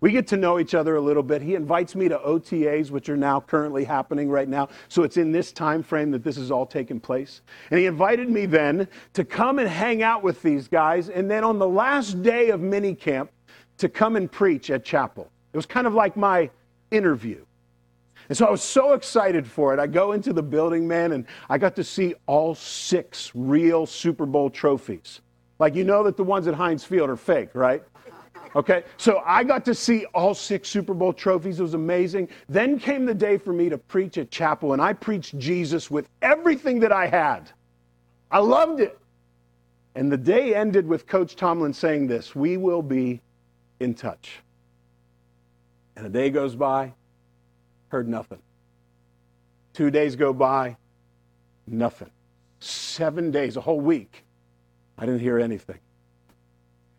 We 0.00 0.12
get 0.12 0.26
to 0.28 0.36
know 0.36 0.58
each 0.58 0.74
other 0.74 0.96
a 0.96 1.00
little 1.00 1.22
bit. 1.22 1.40
He 1.40 1.54
invites 1.54 1.94
me 1.94 2.06
to 2.08 2.18
OTAs, 2.18 2.90
which 2.90 3.08
are 3.08 3.16
now 3.16 3.40
currently 3.40 3.82
happening 3.82 4.28
right 4.28 4.46
now. 4.46 4.68
So 4.88 5.04
it's 5.04 5.16
in 5.16 5.32
this 5.32 5.52
time 5.52 5.82
frame 5.82 6.10
that 6.10 6.22
this 6.22 6.36
is 6.36 6.50
all 6.50 6.66
taking 6.66 7.00
place. 7.00 7.40
And 7.70 7.80
he 7.80 7.86
invited 7.86 8.28
me 8.28 8.44
then 8.44 8.88
to 9.14 9.24
come 9.24 9.58
and 9.58 9.66
hang 9.66 10.02
out 10.02 10.22
with 10.22 10.42
these 10.42 10.68
guys. 10.68 11.08
And 11.08 11.30
then 11.30 11.44
on 11.44 11.58
the 11.58 11.66
last 11.66 12.22
day 12.22 12.50
of 12.50 12.60
mini 12.60 12.94
camp, 12.94 13.30
to 13.78 13.88
come 13.88 14.16
and 14.16 14.30
preach 14.30 14.70
at 14.70 14.84
chapel. 14.84 15.30
It 15.52 15.56
was 15.56 15.66
kind 15.66 15.86
of 15.86 15.94
like 15.94 16.16
my 16.16 16.50
interview. 16.90 17.45
And 18.28 18.36
so 18.36 18.46
I 18.46 18.50
was 18.50 18.62
so 18.62 18.92
excited 18.92 19.46
for 19.46 19.72
it. 19.72 19.80
I 19.80 19.86
go 19.86 20.12
into 20.12 20.32
the 20.32 20.42
building, 20.42 20.86
man, 20.86 21.12
and 21.12 21.26
I 21.48 21.58
got 21.58 21.76
to 21.76 21.84
see 21.84 22.14
all 22.26 22.54
six 22.54 23.30
real 23.34 23.86
Super 23.86 24.26
Bowl 24.26 24.50
trophies. 24.50 25.20
Like, 25.58 25.74
you 25.74 25.84
know 25.84 26.02
that 26.04 26.16
the 26.16 26.24
ones 26.24 26.46
at 26.46 26.54
Heinz 26.54 26.84
Field 26.84 27.08
are 27.08 27.16
fake, 27.16 27.50
right? 27.54 27.82
Okay, 28.54 28.84
so 28.96 29.22
I 29.26 29.44
got 29.44 29.64
to 29.66 29.74
see 29.74 30.06
all 30.14 30.34
six 30.34 30.68
Super 30.68 30.94
Bowl 30.94 31.12
trophies. 31.12 31.60
It 31.60 31.62
was 31.62 31.74
amazing. 31.74 32.28
Then 32.48 32.78
came 32.78 33.04
the 33.04 33.14
day 33.14 33.36
for 33.36 33.52
me 33.52 33.68
to 33.68 33.76
preach 33.76 34.16
at 34.16 34.30
chapel, 34.30 34.72
and 34.72 34.80
I 34.80 34.94
preached 34.94 35.38
Jesus 35.38 35.90
with 35.90 36.08
everything 36.22 36.80
that 36.80 36.92
I 36.92 37.06
had. 37.06 37.50
I 38.30 38.38
loved 38.38 38.80
it. 38.80 38.98
And 39.94 40.10
the 40.10 40.16
day 40.16 40.54
ended 40.54 40.86
with 40.86 41.06
Coach 41.06 41.36
Tomlin 41.36 41.72
saying 41.72 42.06
this 42.06 42.34
We 42.34 42.56
will 42.56 42.82
be 42.82 43.20
in 43.80 43.94
touch. 43.94 44.40
And 45.96 46.06
a 46.06 46.10
day 46.10 46.30
goes 46.30 46.54
by, 46.54 46.92
heard 47.88 48.08
nothing. 48.08 48.40
Two 49.72 49.90
days 49.90 50.16
go 50.16 50.32
by, 50.32 50.76
nothing. 51.66 52.10
Seven 52.60 53.30
days, 53.30 53.56
a 53.56 53.60
whole 53.60 53.80
week, 53.80 54.24
I 54.96 55.06
didn't 55.06 55.20
hear 55.20 55.38
anything. 55.38 55.78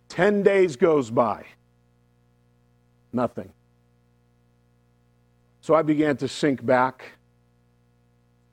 Ten 0.10 0.44
days 0.44 0.76
goes 0.76 1.10
by, 1.10 1.46
nothing. 3.12 3.52
So 5.62 5.76
I 5.76 5.82
began 5.82 6.16
to 6.18 6.28
sink 6.28 6.66
back 6.66 7.04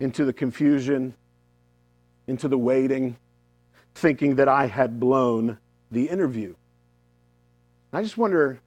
into 0.01 0.25
the 0.25 0.33
confusion, 0.33 1.15
into 2.27 2.49
the 2.49 2.59
waiting, 2.59 3.17
thinking 3.95 4.37
that 4.37 4.49
I 4.49 4.67
had 4.67 4.99
blown 4.99 5.59
the 5.91 6.09
interview. 6.09 6.55
I 7.93 8.03
just 8.03 8.19
wonder 8.19 8.61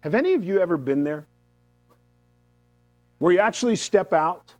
have 0.00 0.14
any 0.14 0.32
of 0.32 0.44
you 0.44 0.60
ever 0.60 0.78
been 0.78 1.04
there? 1.04 1.26
Where 3.20 3.32
you 3.32 3.38
actually 3.38 3.76
step 3.76 4.12
out, 4.12 4.54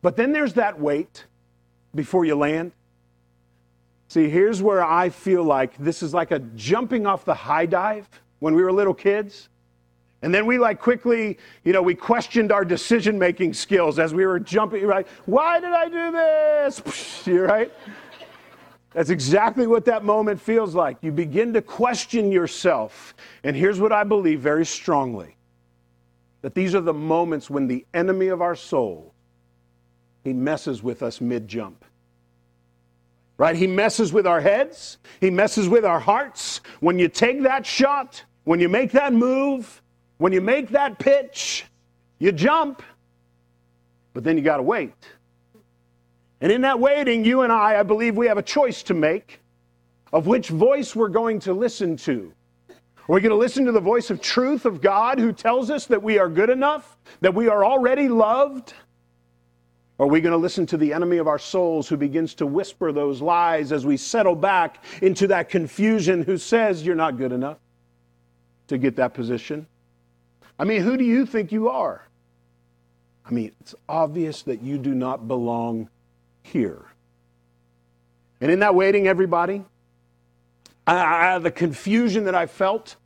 but 0.00 0.16
then 0.16 0.32
there's 0.32 0.54
that 0.54 0.80
wait 0.80 1.26
before 1.94 2.24
you 2.24 2.34
land. 2.34 2.72
See, 4.08 4.28
here's 4.28 4.60
where 4.60 4.82
I 4.82 5.10
feel 5.10 5.44
like 5.44 5.76
this 5.76 6.02
is 6.02 6.12
like 6.12 6.30
a 6.30 6.38
jumping 6.40 7.06
off 7.06 7.24
the 7.24 7.34
high 7.34 7.66
dive 7.66 8.08
when 8.40 8.54
we 8.54 8.62
were 8.62 8.72
little 8.72 8.94
kids. 8.94 9.50
And 10.22 10.32
then 10.34 10.46
we 10.46 10.58
like 10.58 10.80
quickly, 10.80 11.36
you 11.62 11.74
know, 11.74 11.82
we 11.82 11.94
questioned 11.94 12.52
our 12.52 12.64
decision 12.64 13.18
making 13.18 13.52
skills 13.52 13.98
as 13.98 14.14
we 14.14 14.24
were 14.24 14.40
jumping, 14.40 14.86
right? 14.86 15.06
Why 15.26 15.60
did 15.60 15.72
I 15.72 15.88
do 15.88 16.10
this? 16.10 17.22
You're 17.26 17.46
right? 17.46 17.70
That's 18.94 19.10
exactly 19.10 19.66
what 19.66 19.84
that 19.86 20.04
moment 20.04 20.40
feels 20.40 20.74
like. 20.74 20.96
You 21.02 21.12
begin 21.12 21.52
to 21.52 21.60
question 21.62 22.32
yourself. 22.32 23.14
And 23.44 23.54
here's 23.54 23.78
what 23.78 23.92
I 23.92 24.04
believe 24.04 24.40
very 24.40 24.64
strongly 24.64 25.36
that 26.42 26.54
these 26.54 26.74
are 26.74 26.80
the 26.80 26.92
moments 26.92 27.48
when 27.48 27.66
the 27.66 27.86
enemy 27.94 28.28
of 28.28 28.42
our 28.42 28.56
soul 28.56 29.14
he 30.24 30.32
messes 30.32 30.82
with 30.82 31.02
us 31.02 31.20
mid 31.20 31.48
jump. 31.48 31.84
Right? 33.38 33.56
He 33.56 33.66
messes 33.66 34.12
with 34.12 34.26
our 34.26 34.40
heads, 34.40 34.98
he 35.20 35.30
messes 35.30 35.68
with 35.68 35.84
our 35.84 35.98
hearts. 35.98 36.60
When 36.80 36.98
you 36.98 37.08
take 37.08 37.42
that 37.42 37.66
shot, 37.66 38.22
when 38.44 38.60
you 38.60 38.68
make 38.68 38.92
that 38.92 39.12
move, 39.12 39.82
when 40.18 40.32
you 40.32 40.40
make 40.40 40.70
that 40.70 40.98
pitch, 40.98 41.64
you 42.18 42.30
jump, 42.30 42.82
but 44.12 44.22
then 44.22 44.36
you 44.36 44.44
got 44.44 44.58
to 44.58 44.62
wait. 44.62 44.94
And 46.40 46.52
in 46.52 46.60
that 46.60 46.78
waiting, 46.78 47.24
you 47.24 47.42
and 47.42 47.52
I, 47.52 47.80
I 47.80 47.82
believe 47.82 48.16
we 48.16 48.26
have 48.26 48.38
a 48.38 48.42
choice 48.42 48.82
to 48.84 48.94
make 48.94 49.40
of 50.12 50.26
which 50.26 50.48
voice 50.48 50.94
we're 50.94 51.08
going 51.08 51.40
to 51.40 51.54
listen 51.54 51.96
to. 51.96 52.32
Are 53.08 53.14
we 53.14 53.20
going 53.20 53.30
to 53.30 53.36
listen 53.36 53.64
to 53.64 53.72
the 53.72 53.80
voice 53.80 54.10
of 54.10 54.20
truth 54.20 54.64
of 54.64 54.80
God 54.80 55.18
who 55.18 55.32
tells 55.32 55.70
us 55.70 55.86
that 55.86 56.02
we 56.02 56.18
are 56.18 56.28
good 56.28 56.50
enough, 56.50 56.96
that 57.20 57.34
we 57.34 57.48
are 57.48 57.64
already 57.64 58.08
loved? 58.08 58.74
Are 59.98 60.06
we 60.06 60.20
going 60.20 60.32
to 60.32 60.38
listen 60.38 60.66
to 60.66 60.76
the 60.76 60.92
enemy 60.92 61.18
of 61.18 61.26
our 61.26 61.38
souls 61.38 61.88
who 61.88 61.96
begins 61.96 62.34
to 62.36 62.46
whisper 62.46 62.92
those 62.92 63.20
lies 63.20 63.72
as 63.72 63.84
we 63.84 63.96
settle 63.96 64.36
back 64.36 64.84
into 65.02 65.26
that 65.28 65.48
confusion 65.48 66.22
who 66.22 66.38
says 66.38 66.84
you're 66.86 66.94
not 66.94 67.18
good 67.18 67.32
enough 67.32 67.58
to 68.68 68.78
get 68.78 68.96
that 68.96 69.14
position? 69.14 69.66
I 70.58 70.64
mean, 70.64 70.82
who 70.82 70.96
do 70.96 71.04
you 71.04 71.26
think 71.26 71.50
you 71.50 71.68
are? 71.68 72.06
I 73.26 73.30
mean, 73.30 73.52
it's 73.60 73.74
obvious 73.88 74.42
that 74.42 74.62
you 74.62 74.78
do 74.78 74.94
not 74.94 75.26
belong 75.26 75.88
here. 76.42 76.84
And 78.40 78.50
in 78.50 78.60
that 78.60 78.74
waiting, 78.74 79.06
everybody, 79.06 79.64
I, 80.86 81.34
I, 81.34 81.38
the 81.38 81.50
confusion 81.50 82.24
that 82.24 82.34
I 82.34 82.46
felt, 82.46 82.96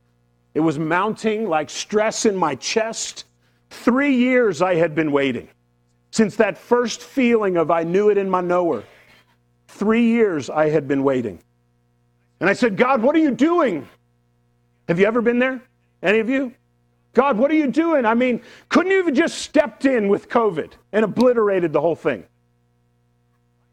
it 0.53 0.59
was 0.59 0.79
mounting 0.79 1.47
like 1.47 1.69
stress 1.69 2.25
in 2.25 2.35
my 2.35 2.55
chest. 2.55 3.25
Three 3.69 4.15
years 4.15 4.61
I 4.61 4.75
had 4.75 4.95
been 4.95 5.11
waiting. 5.11 5.49
Since 6.11 6.35
that 6.37 6.57
first 6.57 7.01
feeling 7.01 7.57
of 7.57 7.69
I 7.69 7.83
knew 7.83 8.09
it 8.09 8.17
in 8.17 8.29
my 8.29 8.41
knower, 8.41 8.83
three 9.67 10.07
years 10.07 10.49
I 10.49 10.69
had 10.69 10.87
been 10.87 11.03
waiting. 11.03 11.39
And 12.39 12.49
I 12.49 12.53
said, 12.53 12.77
God, 12.77 13.01
what 13.01 13.15
are 13.15 13.19
you 13.19 13.31
doing? 13.31 13.87
Have 14.87 14.99
you 14.99 15.05
ever 15.05 15.21
been 15.21 15.39
there? 15.39 15.61
Any 16.01 16.19
of 16.19 16.29
you? 16.29 16.53
God, 17.13 17.37
what 17.37 17.49
are 17.51 17.55
you 17.55 17.67
doing? 17.71 18.05
I 18.05 18.13
mean, 18.13 18.41
couldn't 18.69 18.91
you 18.91 19.03
have 19.03 19.13
just 19.13 19.39
stepped 19.39 19.85
in 19.85 20.07
with 20.07 20.29
COVID 20.29 20.73
and 20.93 21.03
obliterated 21.03 21.73
the 21.73 21.81
whole 21.81 21.95
thing? 21.95 22.23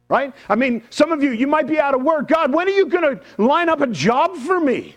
Right? 0.08 0.32
I 0.48 0.54
mean, 0.54 0.82
some 0.90 1.12
of 1.12 1.22
you, 1.22 1.30
you 1.30 1.46
might 1.46 1.66
be 1.66 1.78
out 1.78 1.94
of 1.94 2.02
work. 2.02 2.28
God, 2.28 2.52
when 2.52 2.68
are 2.68 2.72
you 2.72 2.86
going 2.86 3.16
to 3.16 3.42
line 3.42 3.68
up 3.68 3.80
a 3.80 3.86
job 3.86 4.36
for 4.36 4.60
me? 4.60 4.96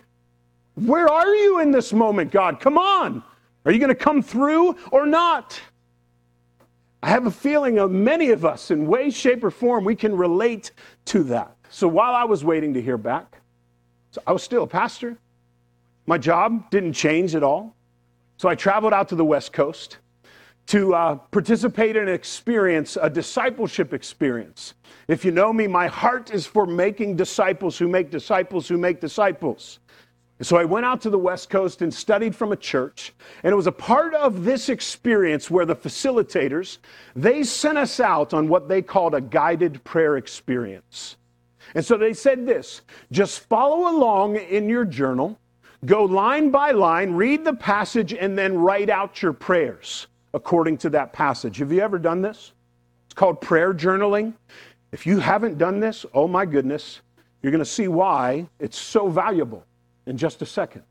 Where 0.76 1.08
are 1.08 1.34
you 1.34 1.60
in 1.60 1.72
this 1.72 1.94
moment, 1.94 2.32
God? 2.32 2.60
Come 2.60 2.78
on. 2.78 3.24
Are 3.66 3.72
you 3.72 3.80
going 3.80 3.90
to 3.90 3.96
come 3.96 4.22
through 4.22 4.76
or 4.92 5.06
not? 5.06 5.60
I 7.02 7.10
have 7.10 7.26
a 7.26 7.32
feeling 7.32 7.80
of 7.80 7.92
many 7.92 8.32
of 8.32 8.46
us, 8.46 8.72
in 8.72 8.88
way, 8.88 9.10
shape, 9.10 9.44
or 9.44 9.52
form, 9.52 9.86
we 9.86 9.96
can 9.96 10.16
relate 10.16 10.72
to 11.06 11.24
that. 11.26 11.56
So 11.70 11.88
while 11.88 12.14
I 12.14 12.24
was 12.24 12.44
waiting 12.44 12.74
to 12.74 12.82
hear 12.82 12.98
back, 12.98 13.40
so 14.12 14.22
I 14.26 14.32
was 14.32 14.42
still 14.42 14.64
a 14.64 14.68
pastor. 14.68 15.18
My 16.06 16.18
job 16.18 16.70
didn't 16.70 16.94
change 16.94 17.36
at 17.36 17.44
all. 17.44 17.76
So 18.38 18.50
I 18.50 18.56
traveled 18.56 18.94
out 18.94 19.10
to 19.10 19.16
the 19.16 19.26
West 19.26 19.52
Coast 19.52 19.98
to 20.68 20.94
uh, 20.94 21.16
participate 21.16 21.96
in 21.96 22.10
an 22.10 22.14
experience, 22.14 22.98
a 23.02 23.10
discipleship 23.10 23.94
experience. 23.94 24.74
If 25.08 25.24
you 25.24 25.32
know 25.32 25.54
me, 25.54 25.66
my 25.66 25.88
heart 25.88 26.30
is 26.32 26.46
for 26.46 26.66
making 26.66 27.16
disciples 27.16 27.78
who 27.78 27.88
make 27.88 28.12
disciples 28.12 28.68
who 28.68 28.78
make 28.78 29.00
disciples. 29.00 29.80
So 30.42 30.58
I 30.58 30.66
went 30.66 30.86
out 30.86 31.02
to 31.02 31.10
the 31.10 31.18
West 31.18 31.50
Coast 31.50 31.82
and 31.82 31.92
studied 31.92 32.36
from 32.36 32.52
a 32.52 32.58
church, 32.58 33.14
and 33.44 33.52
it 33.52 33.56
was 33.56 33.66
a 33.66 33.72
part 33.72 34.14
of 34.14 34.44
this 34.44 34.70
experience 34.70 35.50
where 35.50 35.66
the 35.66 35.76
facilitators, 35.76 36.78
they 37.16 37.44
sent 37.44 37.78
us 37.78 38.00
out 38.00 38.34
on 38.34 38.48
what 38.48 38.68
they 38.68 38.82
called 38.82 39.16
a 39.16 39.22
guided 39.22 39.84
prayer 39.84 40.18
experience. 40.18 41.16
And 41.74 41.84
so 41.84 41.98
they 41.98 42.14
said 42.14 42.46
this, 42.46 42.82
just 43.12 43.40
follow 43.40 43.90
along 43.90 44.36
in 44.36 44.70
your 44.70 44.86
journal, 44.86 45.40
go 45.86 46.04
line 46.04 46.52
by 46.52 46.72
line, 46.72 47.14
read 47.14 47.44
the 47.44 47.54
passage 47.54 48.14
and 48.14 48.38
then 48.38 48.58
write 48.58 48.90
out 48.90 49.22
your 49.22 49.34
prayers 49.34 50.08
according 50.34 50.78
to 50.80 50.90
that 50.92 51.14
passage. 51.14 51.58
Have 51.58 51.72
you 51.72 51.82
ever 51.82 52.00
done 52.00 52.22
this? 52.22 52.52
It's 53.06 53.14
called 53.14 53.42
prayer 53.42 53.74
journaling. 53.74 54.34
If 54.92 55.06
you 55.06 55.20
haven't 55.20 55.58
done 55.58 55.80
this, 55.80 56.06
oh 56.14 56.28
my 56.28 56.46
goodness, 56.46 57.02
you're 57.42 57.52
going 57.52 57.64
to 57.64 57.66
see 57.66 57.88
why 57.88 58.48
it's 58.60 58.78
so 58.78 59.10
valuable 59.10 59.66
in 60.06 60.18
just 60.18 60.42
a 60.42 60.46
second. 60.46 60.84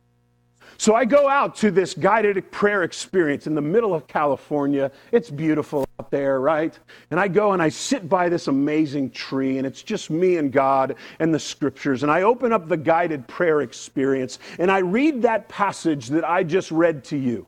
So 0.79 0.95
I 0.95 1.05
go 1.05 1.29
out 1.29 1.57
to 1.57 1.71
this 1.71 1.95
guided 1.95 2.51
prayer 2.51 2.83
experience 2.83 3.47
in 3.47 3.55
the 3.55 3.63
middle 3.63 3.95
of 3.95 4.07
California. 4.07 4.91
It's 5.11 5.31
beautiful 5.31 5.87
out 5.99 6.11
there, 6.11 6.41
right? 6.41 6.79
And 7.11 7.19
I 7.19 7.29
go 7.29 7.53
and 7.53 7.63
I 7.63 7.71
sit 7.71 8.09
by 8.09 8.29
this 8.29 8.49
amazing 8.49 9.11
tree, 9.11 9.57
and 9.59 9.67
it's 9.67 9.83
just 9.83 10.11
me 10.11 10.37
and 10.37 10.53
God 10.53 10.97
and 11.19 11.33
the 11.33 11.39
scriptures. 11.39 12.03
And 12.03 12.13
I 12.13 12.23
open 12.23 12.53
up 12.53 12.69
the 12.69 12.77
guided 12.77 13.27
prayer 13.27 13.63
experience 13.63 14.39
and 14.59 14.71
I 14.71 14.79
read 14.79 15.23
that 15.23 15.49
passage 15.49 16.09
that 16.09 16.29
I 16.29 16.43
just 16.43 16.71
read 16.71 17.05
to 17.05 17.17
you. 17.17 17.47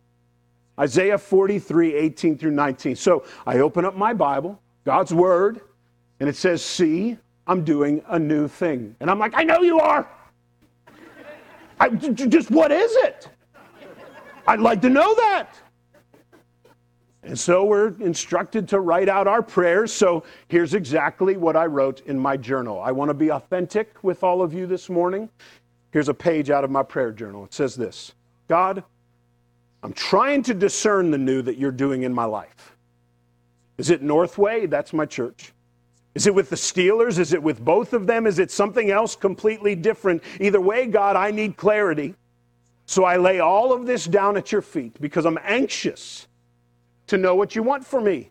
Isaiah 0.79 1.19
43, 1.19 1.95
18 1.95 2.39
through 2.39 2.53
19. 2.53 2.97
So 2.97 3.25
I 3.47 3.59
open 3.59 3.85
up 3.85 3.97
my 3.97 4.15
Bible, 4.15 4.61
God's 4.85 5.13
Word, 5.13 5.61
and 6.21 6.29
it 6.29 6.37
says, 6.37 6.65
See, 6.65 7.19
I'm 7.47 7.65
doing 7.65 8.03
a 8.09 8.19
new 8.19 8.47
thing. 8.47 8.95
And 9.01 9.11
I'm 9.11 9.19
like, 9.19 9.33
I 9.35 9.43
know 9.43 9.63
you 9.63 9.81
are. 9.81 10.09
I, 11.81 11.89
just 11.91 12.51
what 12.51 12.71
is 12.71 12.95
it? 12.97 13.29
I'd 14.47 14.61
like 14.61 14.83
to 14.83 14.91
know 14.91 15.15
that. 15.15 15.55
And 17.23 17.39
so 17.39 17.65
we're 17.65 17.89
instructed 18.01 18.69
to 18.69 18.81
write 18.81 19.09
out 19.09 19.27
our 19.27 19.43
prayers. 19.43 19.93
So 19.93 20.25
here's 20.49 20.75
exactly 20.75 21.37
what 21.37 21.57
I 21.57 21.67
wrote 21.67 22.01
in 22.07 22.19
my 22.19 22.37
journal. 22.37 22.81
I 22.81 22.93
want 22.93 23.11
to 23.11 23.15
be 23.15 23.31
authentic 23.31 24.03
with 24.03 24.25
all 24.25 24.41
of 24.41 24.55
you 24.55 24.67
this 24.67 24.89
morning. 24.89 25.29
Here's 25.91 26.09
a 26.09 26.15
page 26.15 26.51
out 26.51 26.65
of 26.65 26.71
my 26.71 26.83
prayer 26.83 27.13
journal. 27.13 27.45
It 27.45 27.53
says 27.53 27.75
this 27.77 28.15
God, 28.49 28.83
I'm 29.83 29.93
trying 29.93 30.43
to 30.45 30.55
discern 30.55 31.11
the 31.11 31.19
new 31.19 31.43
that 31.43 31.57
you're 31.57 31.71
doing 31.71 32.03
in 32.03 32.13
my 32.13 32.25
life. 32.25 32.77
Is 33.77 33.91
it 33.91 34.03
Northway? 34.03 34.67
That's 34.67 34.93
my 34.93 35.07
church. 35.07 35.53
Is 36.15 36.27
it 36.27 36.35
with 36.35 36.51
the 36.51 36.57
Steelers? 36.57 37.19
Is 37.19 37.33
it 37.33 37.41
with 37.41 37.65
both 37.65 37.93
of 37.93 38.07
them? 38.07 38.27
Is 38.27 38.41
it 38.41 38.51
something 38.51 38.91
else 38.91 39.15
completely 39.15 39.77
different? 39.77 40.23
Either 40.41 40.61
way, 40.61 40.87
God, 40.87 41.15
I 41.15 41.31
need 41.31 41.57
clarity. 41.57 42.17
So 42.87 43.05
I 43.05 43.19
lay 43.19 43.39
all 43.39 43.73
of 43.73 43.87
this 43.87 44.07
down 44.07 44.37
at 44.37 44.51
your 44.51 44.63
feet 44.63 45.01
because 45.01 45.27
I'm 45.27 45.39
anxious 45.45 46.27
to 47.07 47.19
know 47.19 47.35
what 47.35 47.55
you 47.55 47.63
want 47.63 47.87
for 47.87 48.01
me, 48.01 48.31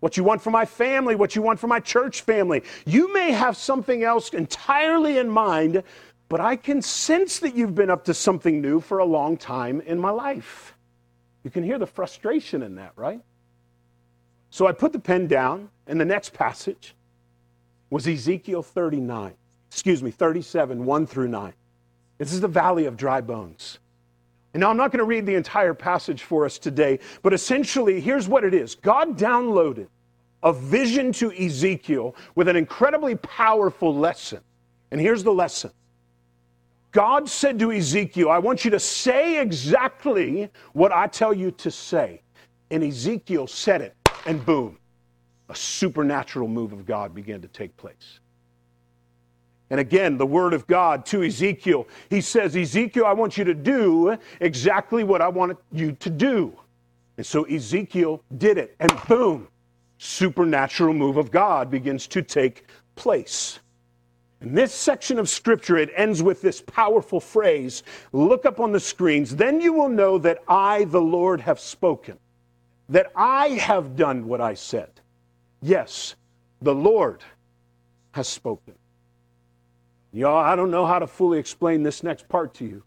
what 0.00 0.16
you 0.16 0.22
want 0.22 0.42
for 0.42 0.50
my 0.50 0.64
family, 0.64 1.14
what 1.16 1.34
you 1.34 1.42
want 1.42 1.58
for 1.58 1.66
my 1.66 1.80
church 1.80 2.20
family. 2.20 2.62
You 2.86 3.12
may 3.12 3.32
have 3.32 3.56
something 3.56 4.04
else 4.04 4.28
entirely 4.30 5.18
in 5.18 5.28
mind, 5.28 5.82
but 6.32 6.40
I 6.40 6.56
can 6.56 6.80
sense 6.80 7.40
that 7.40 7.54
you've 7.54 7.74
been 7.74 7.90
up 7.90 8.06
to 8.06 8.14
something 8.14 8.62
new 8.62 8.80
for 8.80 9.00
a 9.00 9.04
long 9.04 9.36
time 9.36 9.82
in 9.82 9.98
my 9.98 10.08
life. 10.08 10.74
You 11.44 11.50
can 11.50 11.62
hear 11.62 11.78
the 11.78 11.86
frustration 11.86 12.62
in 12.62 12.76
that, 12.76 12.92
right? 12.96 13.20
So 14.48 14.66
I 14.66 14.72
put 14.72 14.94
the 14.94 14.98
pen 14.98 15.26
down, 15.26 15.68
and 15.86 16.00
the 16.00 16.06
next 16.06 16.32
passage 16.32 16.94
was 17.90 18.08
Ezekiel 18.08 18.62
39, 18.62 19.34
excuse 19.70 20.02
me, 20.02 20.10
37, 20.10 20.86
1 20.86 21.06
through 21.06 21.28
9. 21.28 21.52
This 22.16 22.32
is 22.32 22.40
the 22.40 22.48
valley 22.48 22.86
of 22.86 22.96
dry 22.96 23.20
bones. 23.20 23.78
And 24.54 24.62
now 24.62 24.70
I'm 24.70 24.78
not 24.78 24.90
going 24.90 25.00
to 25.00 25.04
read 25.04 25.26
the 25.26 25.34
entire 25.34 25.74
passage 25.74 26.22
for 26.22 26.46
us 26.46 26.56
today, 26.56 27.00
but 27.20 27.34
essentially, 27.34 28.00
here's 28.00 28.26
what 28.26 28.42
it 28.42 28.54
is 28.54 28.74
God 28.74 29.18
downloaded 29.18 29.88
a 30.42 30.54
vision 30.54 31.12
to 31.12 31.30
Ezekiel 31.30 32.16
with 32.34 32.48
an 32.48 32.56
incredibly 32.56 33.16
powerful 33.16 33.94
lesson. 33.94 34.40
And 34.90 34.98
here's 34.98 35.24
the 35.24 35.34
lesson 35.34 35.72
God 36.92 37.28
said 37.28 37.58
to 37.58 37.72
Ezekiel, 37.72 38.30
I 38.30 38.38
want 38.38 38.64
you 38.64 38.70
to 38.70 38.78
say 38.78 39.40
exactly 39.40 40.50
what 40.74 40.92
I 40.92 41.06
tell 41.06 41.32
you 41.32 41.50
to 41.52 41.70
say. 41.70 42.20
And 42.70 42.84
Ezekiel 42.84 43.46
said 43.46 43.80
it 43.80 43.96
and 44.26 44.44
boom, 44.44 44.78
a 45.48 45.56
supernatural 45.56 46.48
move 46.48 46.72
of 46.72 46.86
God 46.86 47.14
began 47.14 47.40
to 47.40 47.48
take 47.48 47.76
place. 47.76 48.20
And 49.70 49.80
again, 49.80 50.18
the 50.18 50.26
word 50.26 50.52
of 50.52 50.66
God 50.66 51.06
to 51.06 51.22
Ezekiel, 51.22 51.88
he 52.10 52.20
says, 52.20 52.54
Ezekiel, 52.54 53.06
I 53.06 53.14
want 53.14 53.38
you 53.38 53.44
to 53.44 53.54
do 53.54 54.18
exactly 54.40 55.02
what 55.02 55.22
I 55.22 55.28
want 55.28 55.58
you 55.72 55.92
to 55.92 56.10
do. 56.10 56.52
And 57.16 57.24
so 57.24 57.44
Ezekiel 57.44 58.22
did 58.36 58.58
it, 58.58 58.76
and 58.80 58.92
boom, 59.08 59.48
supernatural 59.96 60.92
move 60.92 61.16
of 61.16 61.30
God 61.30 61.70
begins 61.70 62.06
to 62.08 62.22
take 62.22 62.66
place. 62.96 63.60
In 64.42 64.54
this 64.54 64.74
section 64.74 65.18
of 65.18 65.28
scripture, 65.28 65.76
it 65.76 65.90
ends 65.96 66.22
with 66.22 66.42
this 66.42 66.60
powerful 66.60 67.20
phrase 67.20 67.84
look 68.12 68.44
up 68.44 68.58
on 68.60 68.72
the 68.72 68.80
screens, 68.80 69.36
then 69.36 69.60
you 69.60 69.72
will 69.72 69.88
know 69.88 70.18
that 70.18 70.38
I, 70.48 70.84
the 70.84 71.00
Lord, 71.00 71.40
have 71.40 71.60
spoken 71.60 72.18
that 72.88 73.10
I 73.16 73.48
have 73.48 73.96
done 73.96 74.26
what 74.26 74.40
I 74.40 74.54
said. 74.54 74.90
Yes, 75.62 76.14
the 76.60 76.74
Lord 76.74 77.22
has 78.12 78.28
spoken. 78.28 78.74
Y'all, 80.12 80.36
I 80.36 80.56
don't 80.56 80.70
know 80.70 80.84
how 80.84 80.98
to 80.98 81.06
fully 81.06 81.38
explain 81.38 81.82
this 81.82 82.02
next 82.02 82.28
part 82.28 82.52
to 82.54 82.66
you, 82.66 82.82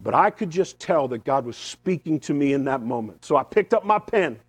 but 0.00 0.12
I 0.12 0.30
could 0.30 0.50
just 0.50 0.80
tell 0.80 1.06
that 1.08 1.24
God 1.24 1.44
was 1.44 1.56
speaking 1.56 2.18
to 2.20 2.34
me 2.34 2.52
in 2.52 2.64
that 2.64 2.82
moment. 2.82 3.24
So 3.24 3.36
I 3.36 3.44
picked 3.44 3.74
up 3.74 3.84
my 3.84 4.00
pen 4.00 4.40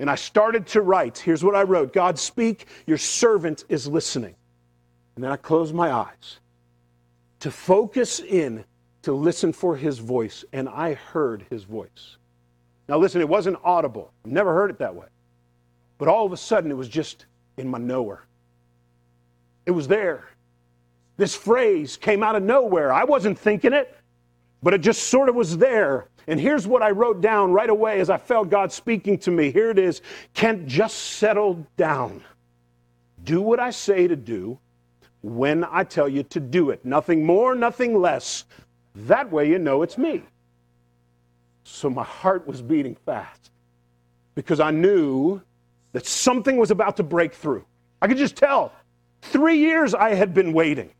and 0.00 0.10
I 0.10 0.16
started 0.16 0.66
to 0.68 0.80
write. 0.80 1.18
Here's 1.18 1.44
what 1.44 1.54
I 1.54 1.62
wrote 1.62 1.92
God, 1.92 2.18
speak, 2.18 2.66
your 2.86 2.98
servant 2.98 3.64
is 3.68 3.86
listening. 3.86 4.34
And 5.16 5.24
then 5.24 5.32
I 5.32 5.36
closed 5.36 5.74
my 5.74 5.90
eyes 5.90 6.38
to 7.40 7.50
focus 7.50 8.20
in 8.20 8.64
to 9.02 9.12
listen 9.12 9.52
for 9.52 9.76
his 9.76 9.98
voice, 9.98 10.44
and 10.52 10.68
I 10.68 10.94
heard 10.94 11.46
his 11.50 11.64
voice. 11.64 12.16
Now, 12.88 12.98
listen, 12.98 13.20
it 13.20 13.28
wasn't 13.28 13.58
audible. 13.64 14.12
I've 14.24 14.30
never 14.30 14.54
heard 14.54 14.70
it 14.70 14.78
that 14.78 14.94
way. 14.94 15.06
But 15.98 16.08
all 16.08 16.26
of 16.26 16.32
a 16.32 16.36
sudden, 16.36 16.70
it 16.70 16.76
was 16.76 16.88
just 16.88 17.26
in 17.56 17.68
my 17.68 17.78
knower. 17.78 18.24
It 19.64 19.70
was 19.70 19.88
there. 19.88 20.28
This 21.16 21.34
phrase 21.34 21.96
came 21.96 22.22
out 22.22 22.36
of 22.36 22.42
nowhere. 22.42 22.92
I 22.92 23.04
wasn't 23.04 23.38
thinking 23.38 23.72
it, 23.72 23.96
but 24.62 24.74
it 24.74 24.82
just 24.82 25.04
sort 25.04 25.28
of 25.28 25.34
was 25.34 25.56
there. 25.56 26.08
And 26.26 26.38
here's 26.38 26.66
what 26.66 26.82
I 26.82 26.90
wrote 26.90 27.20
down 27.20 27.52
right 27.52 27.70
away 27.70 28.00
as 28.00 28.10
I 28.10 28.18
felt 28.18 28.50
God 28.50 28.72
speaking 28.72 29.18
to 29.18 29.30
me. 29.30 29.50
Here 29.50 29.70
it 29.70 29.78
is 29.78 30.02
Kent, 30.34 30.66
just 30.66 30.96
settle 30.96 31.66
down. 31.76 32.22
Do 33.24 33.40
what 33.40 33.60
I 33.60 33.70
say 33.70 34.06
to 34.08 34.16
do 34.16 34.58
when 35.26 35.64
I 35.64 35.82
tell 35.82 36.08
you 36.08 36.22
to 36.22 36.38
do 36.38 36.70
it. 36.70 36.84
Nothing 36.84 37.26
more, 37.26 37.56
nothing 37.56 38.00
less. 38.00 38.44
That 38.94 39.32
way 39.32 39.48
you 39.48 39.58
know 39.58 39.82
it's 39.82 39.98
me. 39.98 40.22
So 41.64 41.90
my 41.90 42.04
heart 42.04 42.46
was 42.46 42.62
beating 42.62 42.94
fast 42.94 43.50
because 44.36 44.60
I 44.60 44.70
knew 44.70 45.42
that 45.92 46.06
something 46.06 46.56
was 46.56 46.70
about 46.70 46.96
to 46.98 47.02
break 47.02 47.34
through. 47.34 47.64
I 48.00 48.06
could 48.06 48.18
just 48.18 48.36
tell. 48.36 48.72
Three 49.20 49.58
years 49.58 49.94
I 49.94 50.14
had 50.14 50.32
been 50.32 50.52
waiting. 50.52 50.90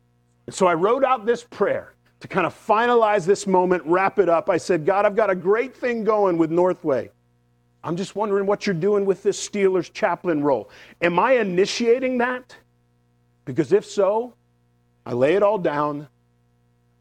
And 0.45 0.53
so 0.53 0.67
I 0.67 0.73
wrote 0.73 1.05
out 1.05 1.25
this 1.25 1.43
prayer 1.43 1.93
to 2.19 2.27
kind 2.27 2.45
of 2.45 2.53
finalize 2.53 3.25
this 3.25 3.47
moment, 3.47 3.81
wrap 3.85 4.19
it 4.19 4.27
up. 4.27 4.49
I 4.49 4.57
said, 4.57 4.85
God, 4.85 5.05
I've 5.05 5.15
got 5.15 5.29
a 5.29 5.35
great 5.35 5.73
thing 5.73 6.03
going 6.03 6.37
with 6.37 6.51
Northway. 6.51 7.11
I'm 7.81 7.95
just 7.95 8.17
wondering 8.17 8.45
what 8.45 8.67
you're 8.67 8.75
doing 8.75 9.05
with 9.05 9.23
this 9.23 9.47
Steelers 9.47 9.91
chaplain 9.93 10.43
role. 10.43 10.69
Am 11.01 11.17
I 11.17 11.33
initiating 11.33 12.17
that? 12.17 12.57
Because 13.47 13.71
if 13.71 13.85
so, 13.85 14.33
I 15.05 15.13
lay 15.13 15.35
it 15.35 15.41
all 15.41 15.57
down 15.57 16.09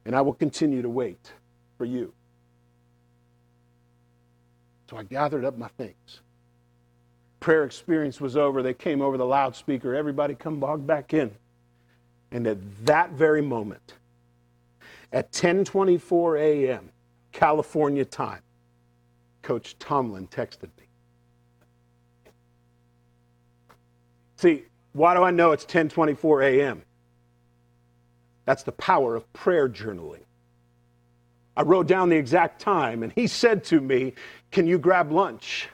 and 0.05 0.15
I 0.15 0.21
will 0.21 0.33
continue 0.33 0.81
to 0.81 0.89
wait 0.89 1.33
for 1.77 1.85
you. 1.85 2.15
So 4.89 4.97
I 4.97 5.03
gathered 5.03 5.45
up 5.45 5.59
my 5.59 5.67
things. 5.77 6.21
Prayer 7.41 7.65
experience 7.65 8.21
was 8.21 8.37
over. 8.37 8.63
They 8.63 8.75
came 8.75 9.03
over 9.03 9.17
the 9.19 9.27
loudspeaker. 9.27 9.93
Everybody 9.93 10.37
come 10.37 10.61
bog 10.61 10.87
back 10.87 11.13
in. 11.13 11.33
And 12.31 12.47
at 12.47 12.59
that 12.87 13.11
very 13.11 13.43
moment, 13.43 13.95
at 15.13 15.33
10:24 15.33 16.39
a.m. 16.39 16.91
California 17.33 18.05
time, 18.05 18.43
Coach 19.43 19.77
Tomlin 19.81 20.29
texted 20.29 20.69
me. 20.79 20.87
See, 24.37 24.67
why 24.97 25.15
do 25.15 25.23
I 25.23 25.31
know 25.31 25.53
it's 25.53 25.65
10:24 25.67 26.45
a.m.? 26.45 26.83
That's 28.47 28.63
the 28.63 28.73
power 28.73 29.15
of 29.15 29.31
prayer 29.33 29.69
journaling. 29.69 30.23
I 31.57 31.63
wrote 31.63 31.87
down 31.87 32.09
the 32.09 32.17
exact 32.17 32.61
time, 32.61 33.03
and 33.03 33.13
he 33.13 33.27
said 33.27 33.65
to 33.65 33.81
me, 33.81 34.15
Can 34.51 34.67
you 34.67 34.79
grab 34.79 35.13
lunch? 35.13 35.69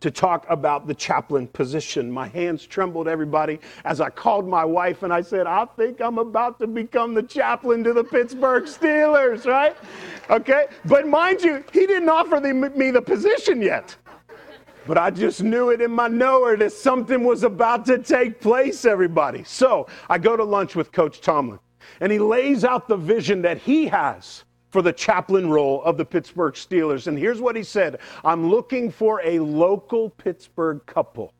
to 0.00 0.10
talk 0.10 0.46
about 0.48 0.86
the 0.86 0.94
chaplain 0.94 1.46
position. 1.48 2.10
My 2.10 2.28
hands 2.28 2.64
trembled, 2.64 3.08
everybody, 3.08 3.58
as 3.84 4.00
I 4.00 4.10
called 4.10 4.46
my 4.46 4.64
wife 4.64 5.02
and 5.02 5.12
I 5.12 5.22
said, 5.22 5.46
I 5.46 5.64
think 5.64 6.00
I'm 6.00 6.18
about 6.18 6.58
to 6.60 6.66
become 6.66 7.14
the 7.14 7.22
chaplain 7.22 7.82
to 7.84 7.92
the 7.92 8.04
Pittsburgh 8.04 8.64
Steelers, 8.64 9.44
right? 9.44 9.76
Okay? 10.30 10.66
But 10.84 11.08
mind 11.08 11.42
you, 11.42 11.64
he 11.72 11.86
didn't 11.86 12.08
offer 12.08 12.38
the, 12.38 12.54
me 12.54 12.90
the 12.90 13.02
position 13.02 13.60
yet. 13.60 13.96
But 14.88 14.96
I 14.96 15.10
just 15.10 15.42
knew 15.42 15.68
it 15.68 15.82
in 15.82 15.90
my 15.90 16.08
knower 16.08 16.56
that 16.56 16.72
something 16.72 17.22
was 17.22 17.42
about 17.42 17.84
to 17.86 17.98
take 17.98 18.40
place, 18.40 18.86
everybody. 18.86 19.44
So 19.44 19.86
I 20.08 20.16
go 20.16 20.34
to 20.34 20.42
lunch 20.42 20.74
with 20.74 20.92
Coach 20.92 21.20
Tomlin, 21.20 21.58
and 22.00 22.10
he 22.10 22.18
lays 22.18 22.64
out 22.64 22.88
the 22.88 22.96
vision 22.96 23.42
that 23.42 23.58
he 23.58 23.86
has 23.88 24.44
for 24.70 24.80
the 24.80 24.94
chaplain 24.94 25.50
role 25.50 25.82
of 25.82 25.98
the 25.98 26.06
Pittsburgh 26.06 26.54
Steelers. 26.54 27.06
And 27.06 27.18
here's 27.18 27.38
what 27.38 27.54
he 27.54 27.62
said 27.62 27.98
I'm 28.24 28.48
looking 28.48 28.90
for 28.90 29.20
a 29.22 29.38
local 29.40 30.08
Pittsburgh 30.08 30.80
couple 30.86 31.34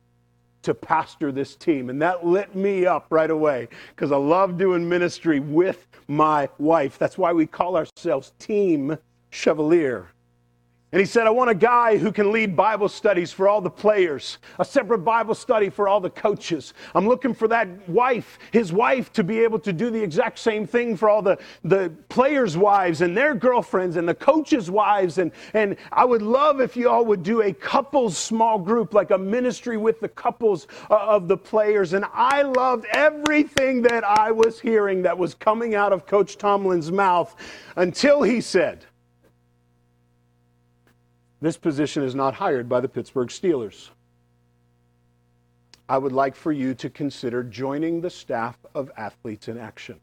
to 0.61 0.75
pastor 0.75 1.31
this 1.31 1.55
team. 1.55 1.89
And 1.89 1.99
that 2.03 2.23
lit 2.23 2.53
me 2.53 2.85
up 2.85 3.07
right 3.09 3.31
away 3.31 3.67
because 3.95 4.11
I 4.11 4.17
love 4.17 4.59
doing 4.59 4.87
ministry 4.87 5.39
with 5.39 5.87
my 6.07 6.49
wife. 6.59 6.99
That's 6.99 7.17
why 7.17 7.33
we 7.33 7.47
call 7.47 7.77
ourselves 7.77 8.31
Team 8.37 8.95
Chevalier. 9.31 10.09
And 10.91 10.99
he 10.99 11.05
said, 11.05 11.27
I 11.27 11.29
want 11.29 11.51
a 11.51 11.55
guy 11.55 11.97
who 11.97 12.11
can 12.11 12.31
lead 12.31 12.55
Bible 12.55 12.89
studies 12.89 13.31
for 13.31 13.47
all 13.47 13.61
the 13.61 13.69
players, 13.69 14.39
a 14.57 14.65
separate 14.65 14.99
Bible 14.99 15.35
study 15.35 15.69
for 15.69 15.87
all 15.87 16.01
the 16.01 16.09
coaches. 16.09 16.73
I'm 16.95 17.07
looking 17.07 17.35
for 17.35 17.47
that 17.49 17.87
wife, 17.87 18.39
his 18.51 18.73
wife, 18.73 19.13
to 19.13 19.23
be 19.23 19.39
able 19.41 19.59
to 19.59 19.71
do 19.71 19.91
the 19.91 20.01
exact 20.01 20.39
same 20.39 20.65
thing 20.65 20.97
for 20.97 21.07
all 21.07 21.21
the, 21.21 21.37
the 21.63 21.93
players' 22.09 22.57
wives 22.57 23.01
and 23.01 23.15
their 23.15 23.35
girlfriends 23.35 23.97
and 23.97 24.09
the 24.09 24.15
coaches' 24.15 24.71
wives. 24.71 25.19
And, 25.19 25.31
and 25.53 25.77
I 25.91 26.05
would 26.05 26.23
love 26.23 26.59
if 26.59 26.75
you 26.75 26.89
all 26.89 27.05
would 27.05 27.21
do 27.21 27.43
a 27.43 27.53
couples 27.53 28.17
small 28.17 28.57
group, 28.57 28.95
like 28.95 29.11
a 29.11 29.17
ministry 29.17 29.77
with 29.77 29.99
the 29.99 30.09
couples 30.09 30.65
uh, 30.89 30.95
of 30.95 31.27
the 31.27 31.37
players. 31.37 31.93
And 31.93 32.03
I 32.11 32.41
loved 32.41 32.87
everything 32.93 33.83
that 33.83 34.03
I 34.03 34.31
was 34.31 34.59
hearing 34.59 35.03
that 35.03 35.15
was 35.15 35.35
coming 35.35 35.75
out 35.75 35.93
of 35.93 36.07
Coach 36.07 36.39
Tomlin's 36.39 36.91
mouth 36.91 37.35
until 37.75 38.23
he 38.23 38.41
said, 38.41 38.85
this 41.41 41.57
position 41.57 42.03
is 42.03 42.15
not 42.15 42.35
hired 42.35 42.67
by 42.67 42.81
the 42.81 42.89
Pittsburgh 42.89 43.29
Steelers. 43.29 43.89
I 45.87 45.97
would 45.97 46.11
like 46.11 46.35
for 46.35 46.51
you 46.51 46.73
to 46.75 46.89
consider 46.89 47.43
joining 47.43 48.01
the 48.01 48.09
staff 48.09 48.57
of 48.75 48.91
Athletes 48.97 49.47
in 49.47 49.57
Action. 49.57 49.99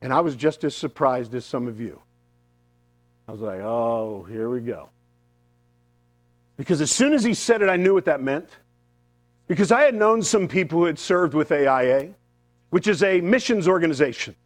And 0.00 0.12
I 0.12 0.20
was 0.20 0.36
just 0.36 0.62
as 0.64 0.76
surprised 0.76 1.34
as 1.34 1.44
some 1.44 1.66
of 1.66 1.80
you. 1.80 2.00
I 3.26 3.32
was 3.32 3.40
like, 3.40 3.60
oh, 3.60 4.26
here 4.28 4.50
we 4.50 4.60
go. 4.60 4.90
Because 6.56 6.80
as 6.80 6.90
soon 6.90 7.14
as 7.14 7.24
he 7.24 7.34
said 7.34 7.62
it, 7.62 7.68
I 7.68 7.76
knew 7.76 7.94
what 7.94 8.04
that 8.04 8.22
meant. 8.22 8.48
Because 9.48 9.72
I 9.72 9.82
had 9.82 9.94
known 9.94 10.22
some 10.22 10.48
people 10.48 10.80
who 10.80 10.84
had 10.84 10.98
served 10.98 11.34
with 11.34 11.50
AIA, 11.50 12.10
which 12.70 12.86
is 12.86 13.02
a 13.02 13.20
missions 13.20 13.66
organization 13.66 14.36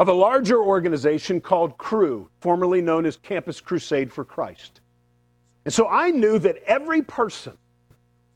of 0.00 0.08
a 0.08 0.12
larger 0.14 0.62
organization 0.62 1.42
called 1.42 1.76
Cru, 1.76 2.26
formerly 2.40 2.80
known 2.80 3.04
as 3.04 3.18
Campus 3.18 3.60
Crusade 3.60 4.10
for 4.10 4.24
Christ. 4.24 4.80
And 5.66 5.74
so 5.74 5.88
I 5.88 6.10
knew 6.10 6.38
that 6.38 6.56
every 6.66 7.02
person 7.02 7.52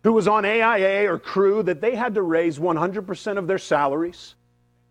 who 0.02 0.12
was 0.12 0.28
on 0.28 0.44
AIA 0.44 1.10
or 1.10 1.18
Cru 1.18 1.62
that 1.62 1.80
they 1.80 1.94
had 1.94 2.14
to 2.16 2.22
raise 2.22 2.58
100% 2.58 3.38
of 3.38 3.46
their 3.46 3.56
salaries. 3.56 4.34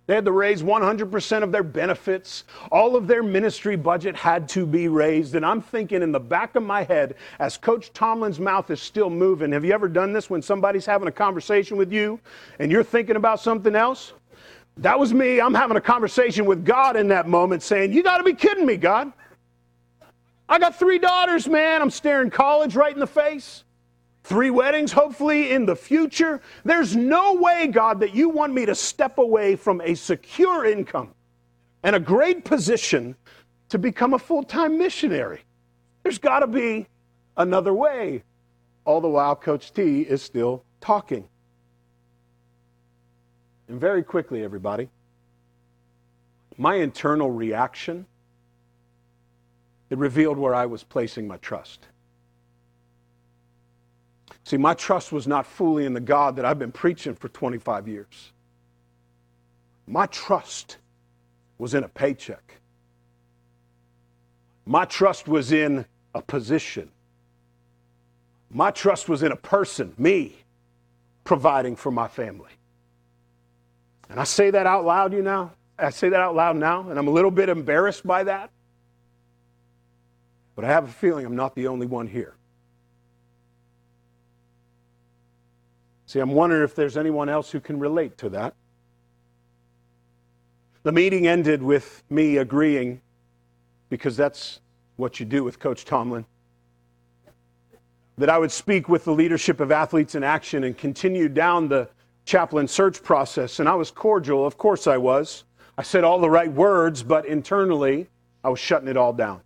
They 0.08 0.16
had 0.16 0.26
to 0.26 0.32
raise 0.32 0.64
100% 0.64 1.44
of 1.44 1.52
their 1.52 1.62
benefits. 1.62 2.44
All 2.72 2.96
of 2.96 3.06
their 3.06 3.22
ministry 3.22 3.76
budget 3.76 4.16
had 4.16 4.50
to 4.50 4.66
be 4.66 4.88
raised. 4.88 5.36
And 5.36 5.46
I'm 5.46 5.62
thinking 5.62 6.02
in 6.02 6.12
the 6.12 6.20
back 6.20 6.56
of 6.56 6.64
my 6.64 6.82
head, 6.82 7.14
as 7.38 7.56
Coach 7.56 7.94
Tomlin's 7.94 8.40
mouth 8.40 8.72
is 8.72 8.82
still 8.82 9.12
moving, 9.12 9.52
have 9.52 9.64
you 9.64 9.74
ever 9.74 9.88
done 9.88 10.12
this 10.12 10.28
when 10.28 10.42
somebody's 10.42 10.88
having 10.88 11.08
a 11.08 11.12
conversation 11.12 11.78
with 11.78 11.94
you 11.94 12.20
and 12.58 12.72
you're 12.72 12.84
thinking 12.84 13.16
about 13.16 13.40
something 13.40 13.76
else? 13.76 14.14
That 14.78 15.00
was 15.00 15.14
me. 15.14 15.40
I'm 15.40 15.54
having 15.54 15.78
a 15.78 15.82
conversation 15.82 16.46
with 16.46 16.66
God 16.66 16.96
in 16.96 17.08
that 17.10 17.28
moment 17.28 17.64
saying, 17.64 17.94
You 17.94 18.04
got 18.04 18.18
to 18.18 18.24
be 18.24 18.34
kidding 18.34 18.66
me, 18.66 18.78
God. 18.78 19.12
I 20.50 20.60
got 20.60 20.78
three 20.78 21.00
daughters, 21.00 21.48
man. 21.48 21.82
I'm 21.82 21.90
staring 21.90 22.30
college 22.30 22.76
right 22.76 22.94
in 22.94 23.00
the 23.00 23.08
face. 23.08 23.64
Three 24.24 24.50
weddings, 24.50 24.92
hopefully, 24.92 25.52
in 25.52 25.66
the 25.66 25.76
future. 25.76 26.42
There's 26.64 26.96
no 26.96 27.34
way, 27.34 27.68
God, 27.68 28.00
that 28.00 28.16
you 28.16 28.30
want 28.30 28.54
me 28.54 28.66
to 28.66 28.76
step 28.76 29.18
away 29.18 29.56
from 29.56 29.82
a 29.82 29.96
secure 29.96 30.66
income 30.66 31.14
and 31.84 31.96
a 31.96 32.00
great 32.00 32.46
position 32.46 33.16
to 33.70 33.78
become 33.78 34.14
a 34.14 34.20
full 34.20 34.44
time 34.44 34.78
missionary. 34.78 35.42
There's 36.04 36.20
got 36.20 36.40
to 36.40 36.48
be 36.48 36.88
another 37.38 37.74
way. 37.74 38.24
All 38.86 39.02
the 39.02 39.10
while, 39.10 39.36
Coach 39.36 39.74
T 39.74 40.02
is 40.02 40.22
still 40.22 40.64
talking. 40.82 41.28
And 43.68 43.80
very 43.80 44.04
quickly, 44.04 44.44
everybody, 44.44 44.90
my 46.58 46.76
internal 46.76 47.32
reaction, 47.32 48.06
it 49.90 49.98
revealed 49.98 50.38
where 50.38 50.54
I 50.54 50.66
was 50.66 50.84
placing 50.84 51.28
my 51.28 51.38
trust. 51.38 51.88
See, 54.44 54.58
my 54.58 54.74
trust 54.74 55.12
was 55.12 55.26
not 55.26 55.46
fully 55.46 55.86
in 55.86 55.94
the 55.94 56.02
God 56.02 56.36
that 56.36 56.46
I've 56.46 56.60
been 56.60 56.72
preaching 56.72 57.16
for 57.16 57.30
25 57.30 57.88
years. 57.88 58.34
My 59.88 60.06
trust 60.08 60.78
was 61.58 61.74
in 61.74 61.84
a 61.84 61.88
paycheck. 61.88 62.58
My 64.66 64.86
trust 64.86 65.28
was 65.28 65.52
in 65.52 65.86
a 66.14 66.22
position. 66.22 66.90
My 68.50 68.72
trust 68.72 69.10
was 69.10 69.24
in 69.24 69.32
a 69.32 69.36
person, 69.36 69.94
me, 69.98 70.36
providing 71.24 71.76
for 71.76 71.92
my 71.92 72.08
family. 72.08 72.52
And 74.14 74.20
I 74.20 74.26
say 74.26 74.52
that 74.52 74.68
out 74.68 74.86
loud, 74.86 75.12
you 75.12 75.24
know. 75.24 75.50
I 75.80 75.90
say 75.90 76.08
that 76.10 76.20
out 76.20 76.36
loud 76.36 76.56
now, 76.56 76.88
and 76.88 77.00
I'm 77.00 77.08
a 77.08 77.12
little 77.12 77.32
bit 77.32 77.50
embarrassed 77.50 78.06
by 78.06 78.24
that. 78.26 78.52
But 80.56 80.66
I 80.66 80.68
have 80.68 80.84
a 80.84 80.92
feeling 80.92 81.26
I'm 81.26 81.36
not 81.36 81.56
the 81.56 81.66
only 81.66 81.88
one 81.88 82.06
here. 82.06 82.36
See, 86.06 86.20
I'm 86.20 86.34
wondering 86.34 86.64
if 86.64 86.76
there's 86.76 86.96
anyone 86.96 87.28
else 87.28 87.50
who 87.50 87.60
can 87.60 87.80
relate 87.80 88.16
to 88.20 88.30
that. 88.30 88.54
The 90.84 90.92
meeting 90.92 91.26
ended 91.26 91.64
with 91.64 92.04
me 92.12 92.38
agreeing, 92.38 93.02
because 93.90 94.16
that's 94.16 94.60
what 94.96 95.20
you 95.20 95.26
do 95.26 95.44
with 95.44 95.58
Coach 95.58 95.86
Tomlin, 95.86 96.28
that 98.20 98.30
I 98.30 98.38
would 98.38 98.52
speak 98.52 98.88
with 98.88 99.06
the 99.06 99.14
leadership 99.14 99.60
of 99.60 99.72
Athletes 99.72 100.14
in 100.14 100.24
Action 100.24 100.66
and 100.66 100.78
continue 100.78 101.28
down 101.28 101.68
the 101.68 101.90
chaplain 102.26 102.68
search 102.68 103.04
process, 103.04 103.60
and 103.60 103.68
I 103.68 103.76
was 103.76 103.92
cordial. 103.92 104.46
Of 104.46 104.58
course, 104.58 104.88
I 104.88 104.98
was. 104.98 105.44
I 105.78 105.84
said 105.84 106.04
all 106.04 106.20
the 106.20 106.30
right 106.30 106.52
words, 106.52 107.04
but 107.04 107.26
internally, 107.26 108.08
I 108.44 108.50
was 108.50 108.60
shutting 108.60 108.88
it 108.88 108.98
all 108.98 109.14
down. 109.14 109.42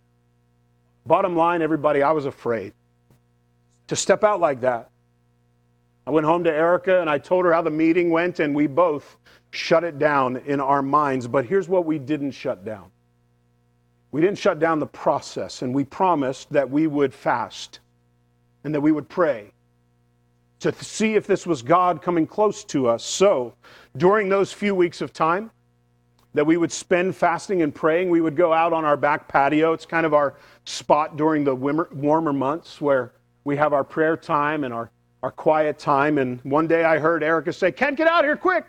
Bottom 1.06 1.36
line, 1.36 1.62
everybody, 1.62 2.02
I 2.02 2.12
was 2.12 2.26
afraid 2.26 2.74
to 3.86 3.96
step 3.96 4.22
out 4.22 4.40
like 4.40 4.60
that. 4.60 4.90
I 6.06 6.10
went 6.10 6.26
home 6.26 6.44
to 6.44 6.52
Erica 6.52 7.00
and 7.00 7.10
I 7.10 7.18
told 7.18 7.44
her 7.44 7.52
how 7.52 7.62
the 7.62 7.70
meeting 7.70 8.10
went, 8.10 8.40
and 8.40 8.54
we 8.54 8.66
both 8.66 9.16
shut 9.50 9.84
it 9.84 9.98
down 9.98 10.36
in 10.38 10.60
our 10.60 10.82
minds. 10.82 11.26
But 11.26 11.46
here's 11.46 11.68
what 11.68 11.86
we 11.86 11.98
didn't 11.98 12.32
shut 12.32 12.64
down 12.64 12.90
we 14.10 14.22
didn't 14.22 14.38
shut 14.38 14.58
down 14.58 14.78
the 14.78 14.86
process, 14.86 15.60
and 15.60 15.74
we 15.74 15.84
promised 15.84 16.50
that 16.50 16.70
we 16.70 16.86
would 16.86 17.12
fast 17.12 17.80
and 18.64 18.74
that 18.74 18.80
we 18.80 18.90
would 18.90 19.08
pray 19.08 19.52
to 20.60 20.72
see 20.72 21.14
if 21.14 21.26
this 21.26 21.46
was 21.46 21.62
God 21.62 22.02
coming 22.02 22.26
close 22.26 22.64
to 22.64 22.88
us. 22.88 23.04
So, 23.04 23.54
during 23.96 24.28
those 24.28 24.52
few 24.52 24.74
weeks 24.74 25.00
of 25.00 25.12
time 25.12 25.50
that 26.34 26.44
we 26.44 26.56
would 26.56 26.72
spend 26.72 27.16
fasting 27.16 27.62
and 27.62 27.74
praying, 27.74 28.10
we 28.10 28.20
would 28.20 28.36
go 28.36 28.52
out 28.52 28.72
on 28.72 28.84
our 28.84 28.96
back 28.96 29.28
patio. 29.28 29.72
It's 29.72 29.86
kind 29.86 30.04
of 30.04 30.14
our 30.14 30.34
spot 30.64 31.16
during 31.16 31.44
the 31.44 31.54
warmer 31.54 32.32
months 32.32 32.80
where 32.80 33.12
we 33.44 33.56
have 33.56 33.72
our 33.72 33.84
prayer 33.84 34.16
time 34.16 34.64
and 34.64 34.74
our, 34.74 34.90
our 35.22 35.30
quiet 35.30 35.78
time. 35.78 36.18
And 36.18 36.40
one 36.42 36.66
day 36.66 36.84
I 36.84 36.98
heard 36.98 37.22
Erica 37.22 37.52
say, 37.52 37.72
Kent, 37.72 37.96
get 37.96 38.06
out 38.06 38.24
here 38.24 38.36
quick. 38.36 38.64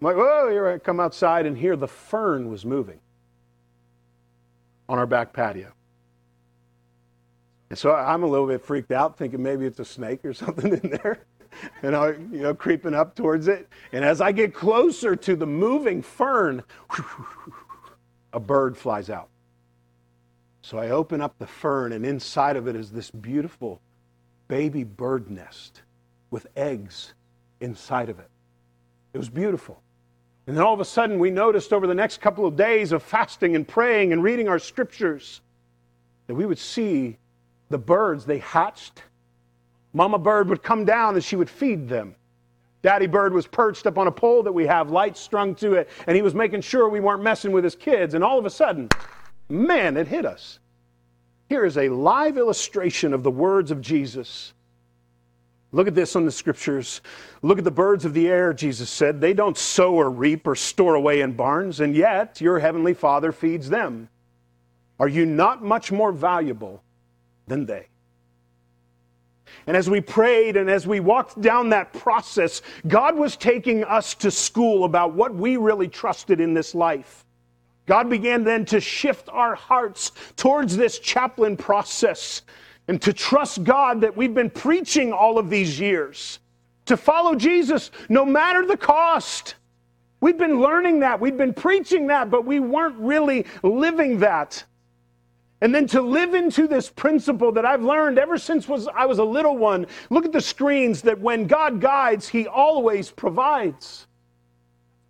I'm 0.00 0.04
like, 0.04 0.16
whoa, 0.16 0.48
here 0.50 0.68
I 0.68 0.78
come 0.78 1.00
outside, 1.00 1.46
and 1.46 1.56
here 1.56 1.74
the 1.74 1.88
fern 1.88 2.50
was 2.50 2.64
moving 2.64 3.00
on 4.88 4.98
our 4.98 5.06
back 5.06 5.32
patio. 5.32 5.72
And 7.70 7.78
so 7.78 7.94
I'm 7.94 8.22
a 8.22 8.26
little 8.26 8.46
bit 8.46 8.62
freaked 8.62 8.92
out, 8.92 9.18
thinking 9.18 9.42
maybe 9.42 9.66
it's 9.66 9.80
a 9.80 9.84
snake 9.84 10.24
or 10.24 10.32
something 10.34 10.72
in 10.72 10.90
there. 11.02 11.24
And 11.82 11.96
I, 11.96 12.08
you 12.08 12.42
know, 12.42 12.54
creeping 12.54 12.94
up 12.94 13.14
towards 13.14 13.48
it. 13.48 13.68
And 13.92 14.04
as 14.04 14.20
I 14.20 14.32
get 14.32 14.54
closer 14.54 15.16
to 15.16 15.36
the 15.36 15.46
moving 15.46 16.02
fern, 16.02 16.62
a 18.32 18.40
bird 18.40 18.76
flies 18.76 19.08
out. 19.08 19.28
So 20.60 20.78
I 20.78 20.90
open 20.90 21.20
up 21.20 21.38
the 21.38 21.46
fern, 21.46 21.92
and 21.92 22.04
inside 22.04 22.56
of 22.56 22.66
it 22.66 22.76
is 22.76 22.90
this 22.90 23.10
beautiful 23.10 23.80
baby 24.48 24.84
bird 24.84 25.30
nest 25.30 25.82
with 26.30 26.46
eggs 26.56 27.14
inside 27.60 28.08
of 28.08 28.18
it. 28.18 28.28
It 29.14 29.18
was 29.18 29.28
beautiful. 29.28 29.80
And 30.46 30.56
then 30.56 30.64
all 30.64 30.74
of 30.74 30.80
a 30.80 30.84
sudden, 30.84 31.18
we 31.18 31.30
noticed 31.30 31.72
over 31.72 31.86
the 31.86 31.94
next 31.94 32.20
couple 32.20 32.46
of 32.46 32.56
days 32.56 32.92
of 32.92 33.02
fasting 33.02 33.56
and 33.56 33.66
praying 33.66 34.12
and 34.12 34.22
reading 34.22 34.48
our 34.48 34.58
scriptures 34.58 35.40
that 36.26 36.34
we 36.34 36.46
would 36.46 36.58
see 36.58 37.16
the 37.68 37.78
birds, 37.78 38.24
they 38.24 38.38
hatched. 38.38 39.02
Mama 39.92 40.18
bird 40.18 40.48
would 40.48 40.62
come 40.62 40.84
down 40.84 41.14
and 41.14 41.24
she 41.24 41.36
would 41.36 41.50
feed 41.50 41.88
them. 41.88 42.14
Daddy 42.82 43.06
bird 43.06 43.32
was 43.32 43.46
perched 43.46 43.86
up 43.86 43.98
on 43.98 44.06
a 44.06 44.12
pole 44.12 44.42
that 44.44 44.52
we 44.52 44.66
have, 44.66 44.90
lights 44.90 45.20
strung 45.20 45.54
to 45.56 45.74
it, 45.74 45.88
and 46.06 46.14
he 46.14 46.22
was 46.22 46.34
making 46.34 46.60
sure 46.60 46.88
we 46.88 47.00
weren't 47.00 47.22
messing 47.22 47.50
with 47.50 47.64
his 47.64 47.74
kids. 47.74 48.14
And 48.14 48.22
all 48.22 48.38
of 48.38 48.46
a 48.46 48.50
sudden, 48.50 48.88
man, 49.48 49.96
it 49.96 50.06
hit 50.06 50.24
us. 50.24 50.60
Here 51.48 51.64
is 51.64 51.78
a 51.78 51.88
live 51.88 52.38
illustration 52.38 53.12
of 53.12 53.22
the 53.22 53.30
words 53.30 53.70
of 53.70 53.80
Jesus. 53.80 54.52
Look 55.72 55.88
at 55.88 55.94
this 55.94 56.14
on 56.14 56.24
the 56.24 56.30
scriptures. 56.30 57.00
Look 57.42 57.58
at 57.58 57.64
the 57.64 57.70
birds 57.70 58.04
of 58.04 58.14
the 58.14 58.28
air, 58.28 58.52
Jesus 58.52 58.88
said. 58.88 59.20
They 59.20 59.34
don't 59.34 59.58
sow 59.58 59.94
or 59.94 60.10
reap 60.10 60.46
or 60.46 60.54
store 60.54 60.94
away 60.94 61.20
in 61.20 61.32
barns, 61.32 61.80
and 61.80 61.96
yet 61.96 62.40
your 62.40 62.58
heavenly 62.58 62.94
Father 62.94 63.32
feeds 63.32 63.68
them. 63.68 64.08
Are 64.98 65.08
you 65.08 65.26
not 65.26 65.62
much 65.62 65.90
more 65.90 66.12
valuable 66.12 66.82
than 67.46 67.66
they. 67.66 67.88
And 69.66 69.76
as 69.76 69.90
we 69.90 70.00
prayed 70.00 70.56
and 70.56 70.70
as 70.70 70.86
we 70.86 71.00
walked 71.00 71.40
down 71.40 71.70
that 71.70 71.92
process, 71.92 72.62
God 72.86 73.16
was 73.16 73.36
taking 73.36 73.84
us 73.84 74.14
to 74.16 74.30
school 74.30 74.84
about 74.84 75.14
what 75.14 75.34
we 75.34 75.56
really 75.56 75.88
trusted 75.88 76.40
in 76.40 76.54
this 76.54 76.74
life. 76.74 77.24
God 77.86 78.10
began 78.10 78.44
then 78.44 78.64
to 78.66 78.80
shift 78.80 79.28
our 79.30 79.54
hearts 79.54 80.12
towards 80.36 80.76
this 80.76 80.98
chaplain 80.98 81.56
process 81.56 82.42
and 82.88 83.00
to 83.02 83.12
trust 83.12 83.64
God 83.64 84.00
that 84.00 84.16
we've 84.16 84.34
been 84.34 84.50
preaching 84.50 85.12
all 85.12 85.38
of 85.38 85.50
these 85.50 85.78
years, 85.80 86.38
to 86.86 86.96
follow 86.96 87.34
Jesus 87.34 87.90
no 88.08 88.24
matter 88.24 88.66
the 88.66 88.76
cost. 88.76 89.56
We've 90.20 90.38
been 90.38 90.60
learning 90.60 91.00
that, 91.00 91.20
we've 91.20 91.36
been 91.36 91.54
preaching 91.54 92.06
that, 92.08 92.30
but 92.30 92.44
we 92.44 92.60
weren't 92.60 92.96
really 92.98 93.46
living 93.62 94.20
that. 94.20 94.64
And 95.62 95.74
then 95.74 95.86
to 95.88 96.02
live 96.02 96.34
into 96.34 96.68
this 96.68 96.90
principle 96.90 97.50
that 97.52 97.64
I've 97.64 97.82
learned 97.82 98.18
ever 98.18 98.36
since 98.36 98.68
was 98.68 98.88
I 98.88 99.06
was 99.06 99.18
a 99.18 99.24
little 99.24 99.56
one. 99.56 99.86
Look 100.10 100.26
at 100.26 100.32
the 100.32 100.40
screens 100.40 101.02
that 101.02 101.18
when 101.18 101.46
God 101.46 101.80
guides, 101.80 102.28
he 102.28 102.46
always 102.46 103.10
provides. 103.10 104.06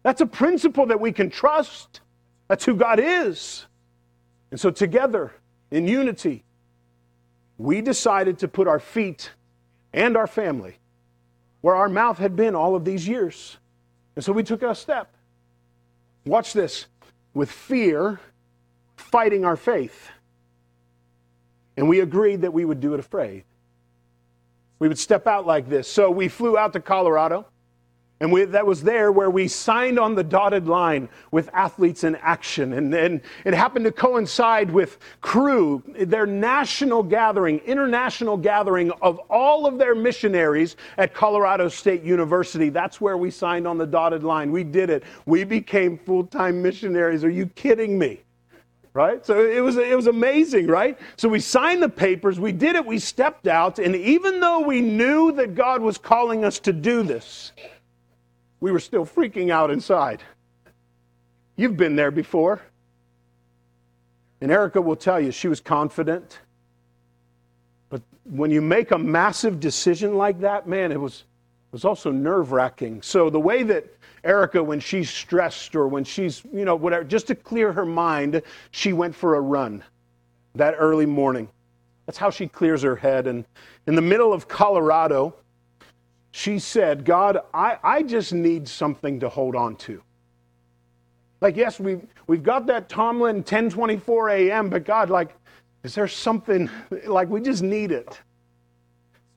That's 0.04 0.20
a 0.20 0.26
principle 0.26 0.86
that 0.86 1.00
we 1.00 1.10
can 1.10 1.30
trust. 1.30 2.00
That's 2.46 2.64
who 2.64 2.76
God 2.76 3.00
is. 3.00 3.66
And 4.52 4.60
so 4.60 4.70
together 4.70 5.32
in 5.72 5.88
unity, 5.88 6.44
we 7.58 7.80
decided 7.80 8.38
to 8.38 8.48
put 8.48 8.68
our 8.68 8.78
feet 8.78 9.32
and 9.92 10.16
our 10.16 10.28
family 10.28 10.78
where 11.60 11.74
our 11.74 11.88
mouth 11.88 12.18
had 12.18 12.36
been 12.36 12.54
all 12.54 12.76
of 12.76 12.84
these 12.84 13.08
years. 13.08 13.56
And 14.14 14.24
so 14.24 14.32
we 14.32 14.44
took 14.44 14.62
a 14.62 14.74
step. 14.74 15.12
Watch 16.24 16.52
this 16.52 16.86
with 17.34 17.50
fear 17.50 18.20
fighting 18.96 19.44
our 19.44 19.56
faith. 19.56 20.10
And 21.76 21.88
we 21.88 22.00
agreed 22.00 22.42
that 22.42 22.52
we 22.52 22.64
would 22.64 22.80
do 22.80 22.94
it 22.94 23.00
afraid. 23.00 23.44
We 24.78 24.88
would 24.88 24.98
step 24.98 25.26
out 25.26 25.46
like 25.46 25.68
this. 25.68 25.88
So 25.88 26.10
we 26.10 26.28
flew 26.28 26.56
out 26.56 26.72
to 26.74 26.80
Colorado. 26.80 27.46
And 28.18 28.32
we, 28.32 28.46
that 28.46 28.64
was 28.66 28.82
there 28.82 29.12
where 29.12 29.28
we 29.28 29.46
signed 29.46 29.98
on 29.98 30.14
the 30.14 30.24
dotted 30.24 30.66
line 30.66 31.10
with 31.32 31.50
athletes 31.52 32.02
in 32.02 32.16
action. 32.16 32.72
And 32.72 32.90
then 32.90 33.20
it 33.44 33.52
happened 33.52 33.84
to 33.84 33.92
coincide 33.92 34.70
with 34.70 34.98
Cru, 35.20 35.82
their 35.98 36.24
national 36.24 37.02
gathering, 37.02 37.58
international 37.58 38.38
gathering 38.38 38.90
of 39.02 39.18
all 39.28 39.66
of 39.66 39.76
their 39.76 39.94
missionaries 39.94 40.76
at 40.96 41.12
Colorado 41.12 41.68
State 41.68 42.02
University. 42.04 42.70
That's 42.70 43.02
where 43.02 43.18
we 43.18 43.30
signed 43.30 43.66
on 43.66 43.76
the 43.76 43.86
dotted 43.86 44.24
line. 44.24 44.50
We 44.50 44.64
did 44.64 44.88
it. 44.88 45.02
We 45.26 45.44
became 45.44 45.98
full 45.98 46.24
time 46.24 46.62
missionaries. 46.62 47.22
Are 47.22 47.30
you 47.30 47.46
kidding 47.48 47.98
me? 47.98 48.22
Right? 48.96 49.26
So 49.26 49.44
it 49.44 49.60
was, 49.60 49.76
it 49.76 49.94
was 49.94 50.06
amazing, 50.06 50.68
right? 50.68 50.98
So 51.16 51.28
we 51.28 51.38
signed 51.38 51.82
the 51.82 51.88
papers, 51.88 52.40
we 52.40 52.50
did 52.50 52.76
it, 52.76 52.86
we 52.86 52.98
stepped 52.98 53.46
out, 53.46 53.78
and 53.78 53.94
even 53.94 54.40
though 54.40 54.60
we 54.60 54.80
knew 54.80 55.32
that 55.32 55.54
God 55.54 55.82
was 55.82 55.98
calling 55.98 56.46
us 56.46 56.58
to 56.60 56.72
do 56.72 57.02
this, 57.02 57.52
we 58.58 58.72
were 58.72 58.80
still 58.80 59.04
freaking 59.04 59.50
out 59.50 59.70
inside. 59.70 60.22
You've 61.56 61.76
been 61.76 61.94
there 61.94 62.10
before. 62.10 62.62
And 64.40 64.50
Erica 64.50 64.80
will 64.80 64.96
tell 64.96 65.20
you, 65.20 65.30
she 65.30 65.48
was 65.48 65.60
confident. 65.60 66.38
But 67.90 68.00
when 68.24 68.50
you 68.50 68.62
make 68.62 68.92
a 68.92 68.98
massive 68.98 69.60
decision 69.60 70.16
like 70.16 70.40
that, 70.40 70.66
man, 70.66 70.90
it 70.90 71.00
was, 71.00 71.24
was 71.72 71.84
also 71.84 72.10
nerve 72.10 72.52
wracking. 72.52 73.02
So 73.02 73.30
the 73.30 73.40
way 73.40 73.62
that 73.64 73.86
Erica, 74.24 74.62
when 74.62 74.80
she's 74.80 75.10
stressed 75.10 75.76
or 75.76 75.88
when 75.88 76.04
she's, 76.04 76.42
you 76.52 76.64
know, 76.64 76.74
whatever, 76.74 77.04
just 77.04 77.26
to 77.28 77.34
clear 77.34 77.72
her 77.72 77.86
mind, 77.86 78.42
she 78.70 78.92
went 78.92 79.14
for 79.14 79.36
a 79.36 79.40
run 79.40 79.84
that 80.54 80.74
early 80.78 81.06
morning. 81.06 81.48
That's 82.06 82.18
how 82.18 82.30
she 82.30 82.46
clears 82.46 82.82
her 82.82 82.96
head. 82.96 83.26
And 83.26 83.44
in 83.86 83.94
the 83.94 84.02
middle 84.02 84.32
of 84.32 84.48
Colorado, 84.48 85.34
she 86.30 86.58
said, 86.58 87.04
God, 87.04 87.38
I, 87.54 87.78
I 87.82 88.02
just 88.02 88.32
need 88.32 88.68
something 88.68 89.20
to 89.20 89.28
hold 89.28 89.56
on 89.56 89.76
to. 89.76 90.02
Like, 91.40 91.56
yes, 91.56 91.78
we've, 91.78 92.06
we've 92.26 92.42
got 92.42 92.66
that 92.66 92.88
Tomlin 92.88 93.36
1024 93.36 94.30
a.m., 94.30 94.70
but 94.70 94.84
God, 94.84 95.10
like, 95.10 95.34
is 95.82 95.94
there 95.94 96.08
something, 96.08 96.70
like, 97.06 97.28
we 97.28 97.40
just 97.40 97.62
need 97.62 97.92
it. 97.92 98.20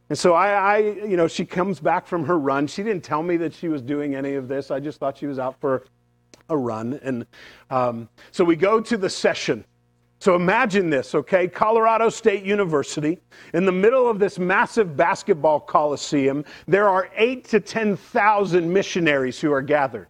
And 0.10 0.18
so 0.18 0.34
I, 0.34 0.50
I, 0.50 0.78
you 0.80 1.16
know, 1.16 1.28
she 1.28 1.46
comes 1.46 1.80
back 1.80 2.08
from 2.08 2.26
her 2.26 2.40
run. 2.40 2.66
She 2.66 2.82
didn't 2.82 3.04
tell 3.04 3.22
me 3.22 3.38
that 3.38 3.54
she 3.54 3.68
was 3.68 3.82
doing 3.82 4.16
any 4.16 4.34
of 4.34 4.48
this. 4.48 4.72
I 4.72 4.80
just 4.80 5.00
thought 5.00 5.18
she 5.18 5.28
was 5.28 5.38
out 5.38 5.60
for 5.62 5.86
a 6.50 6.58
run. 6.58 7.00
And 7.04 7.28
um, 7.70 8.10
so 8.32 8.44
we 8.44 8.56
go 8.56 8.82
to 8.82 8.98
the 8.98 9.10
session. 9.10 9.64
So 10.20 10.36
imagine 10.36 10.90
this, 10.90 11.16
okay? 11.16 11.48
Colorado 11.48 12.10
State 12.10 12.44
University, 12.44 13.20
in 13.54 13.66
the 13.66 13.72
middle 13.72 14.10
of 14.10 14.20
this 14.20 14.38
massive 14.38 14.98
basketball 14.98 15.62
coliseum, 15.62 16.44
there 16.68 16.90
are 16.90 17.10
eight 17.16 17.46
to 17.50 17.60
10,000 17.60 18.74
missionaries 18.74 19.40
who 19.40 19.54
are 19.54 19.62
gathered. 19.62 20.08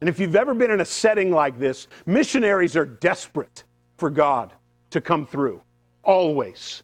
And 0.00 0.08
if 0.08 0.18
you've 0.18 0.36
ever 0.36 0.54
been 0.54 0.70
in 0.70 0.80
a 0.80 0.84
setting 0.84 1.30
like 1.30 1.58
this, 1.58 1.88
missionaries 2.06 2.74
are 2.74 2.86
desperate 2.86 3.64
for 3.98 4.08
God 4.08 4.54
to 4.90 5.00
come 5.00 5.26
through, 5.26 5.60
always 6.02 6.82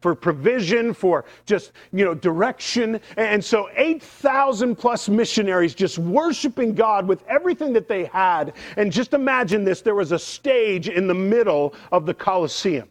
for 0.00 0.14
provision, 0.14 0.94
for 0.94 1.24
just, 1.46 1.72
you 1.92 2.04
know, 2.04 2.14
direction. 2.14 3.00
And 3.16 3.44
so 3.44 3.68
8,000 3.76 4.76
plus 4.76 5.08
missionaries 5.08 5.74
just 5.74 5.98
worshiping 5.98 6.74
God 6.74 7.06
with 7.06 7.24
everything 7.26 7.72
that 7.72 7.88
they 7.88 8.04
had. 8.04 8.54
And 8.76 8.92
just 8.92 9.14
imagine 9.14 9.64
this 9.64 9.80
there 9.80 9.94
was 9.94 10.12
a 10.12 10.18
stage 10.18 10.88
in 10.88 11.06
the 11.06 11.14
middle 11.14 11.74
of 11.92 12.06
the 12.06 12.14
Colosseum. 12.14 12.88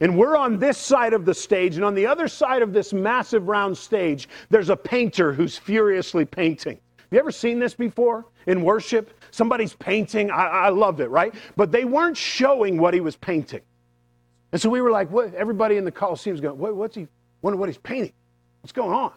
And 0.00 0.16
we're 0.16 0.36
on 0.36 0.58
this 0.58 0.78
side 0.78 1.12
of 1.12 1.24
the 1.24 1.34
stage, 1.34 1.76
and 1.76 1.84
on 1.84 1.94
the 1.94 2.06
other 2.06 2.28
side 2.28 2.62
of 2.62 2.72
this 2.72 2.92
massive 2.92 3.48
round 3.48 3.76
stage, 3.76 4.28
there's 4.48 4.70
a 4.70 4.76
painter 4.76 5.32
who's 5.32 5.58
furiously 5.58 6.24
painting. 6.24 6.78
You 7.10 7.18
ever 7.18 7.32
seen 7.32 7.58
this 7.58 7.74
before 7.74 8.26
in 8.46 8.62
worship? 8.62 9.10
Somebody's 9.30 9.74
painting. 9.74 10.30
I, 10.30 10.46
I 10.46 10.68
love 10.68 11.00
it, 11.00 11.10
right? 11.10 11.34
But 11.56 11.72
they 11.72 11.84
weren't 11.84 12.16
showing 12.16 12.78
what 12.78 12.94
he 12.94 13.00
was 13.00 13.16
painting. 13.16 13.60
And 14.52 14.60
so 14.60 14.68
we 14.68 14.80
were 14.80 14.90
like, 14.90 15.10
what? 15.10 15.34
Everybody 15.34 15.76
in 15.76 15.84
the 15.84 15.92
Coliseum's 15.92 16.40
going, 16.40 16.58
what, 16.58 16.74
what's 16.74 16.96
he, 16.96 17.06
wonder 17.42 17.56
what 17.56 17.68
he's 17.68 17.78
painting? 17.78 18.12
What's 18.62 18.72
going 18.72 18.92
on? 18.92 19.12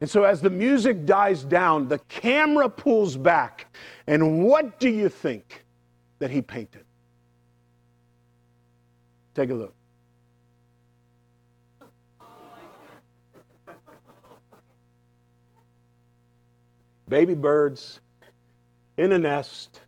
And 0.00 0.08
so 0.08 0.24
as 0.24 0.40
the 0.40 0.50
music 0.50 1.04
dies 1.04 1.44
down, 1.44 1.88
the 1.88 1.98
camera 2.08 2.68
pulls 2.68 3.16
back. 3.16 3.74
And 4.06 4.44
what 4.44 4.80
do 4.80 4.88
you 4.88 5.08
think 5.08 5.64
that 6.18 6.30
he 6.30 6.40
painted? 6.40 6.84
Take 9.34 9.50
a 9.50 9.54
look. 9.54 9.74
Baby 17.08 17.34
birds 17.34 18.00
in 18.96 19.12
a 19.12 19.18
nest 19.18 19.80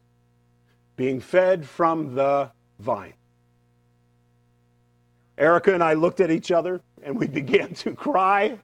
being 0.96 1.20
fed 1.20 1.64
from 1.64 2.14
the 2.14 2.50
vine. 2.80 3.14
Erica 5.42 5.74
and 5.74 5.82
I 5.82 5.94
looked 5.94 6.20
at 6.20 6.30
each 6.30 6.50
other 6.52 6.80
and 7.02 7.18
we 7.18 7.26
began 7.40 7.74
to 7.74 7.94
cry. 7.94 8.58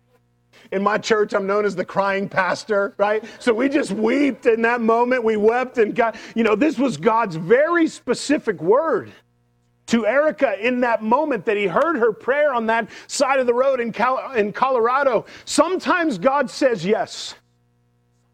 In 0.72 0.82
my 0.82 0.98
church, 0.98 1.34
I'm 1.34 1.46
known 1.46 1.64
as 1.64 1.76
the 1.76 1.84
crying 1.84 2.28
pastor, 2.28 2.94
right? 2.98 3.24
So 3.38 3.52
we 3.54 3.68
just 3.68 3.92
wept 3.92 4.46
in 4.46 4.62
that 4.62 4.80
moment. 4.80 5.24
We 5.24 5.36
wept 5.36 5.78
and 5.78 5.94
God, 5.94 6.16
you 6.34 6.42
know, 6.42 6.54
this 6.54 6.78
was 6.78 6.96
God's 6.96 7.36
very 7.36 7.86
specific 7.86 8.60
word 8.60 9.12
to 9.86 10.06
Erica 10.06 10.58
in 10.64 10.80
that 10.80 11.02
moment 11.02 11.46
that 11.46 11.56
he 11.56 11.66
heard 11.66 11.96
her 11.96 12.12
prayer 12.12 12.52
on 12.52 12.66
that 12.66 12.88
side 13.06 13.40
of 13.40 13.46
the 13.46 13.54
road 13.54 13.80
in, 13.80 13.92
Cal- 13.92 14.32
in 14.32 14.52
Colorado. 14.52 15.24
Sometimes 15.46 16.18
God 16.18 16.50
says 16.50 16.84
yes. 16.84 17.34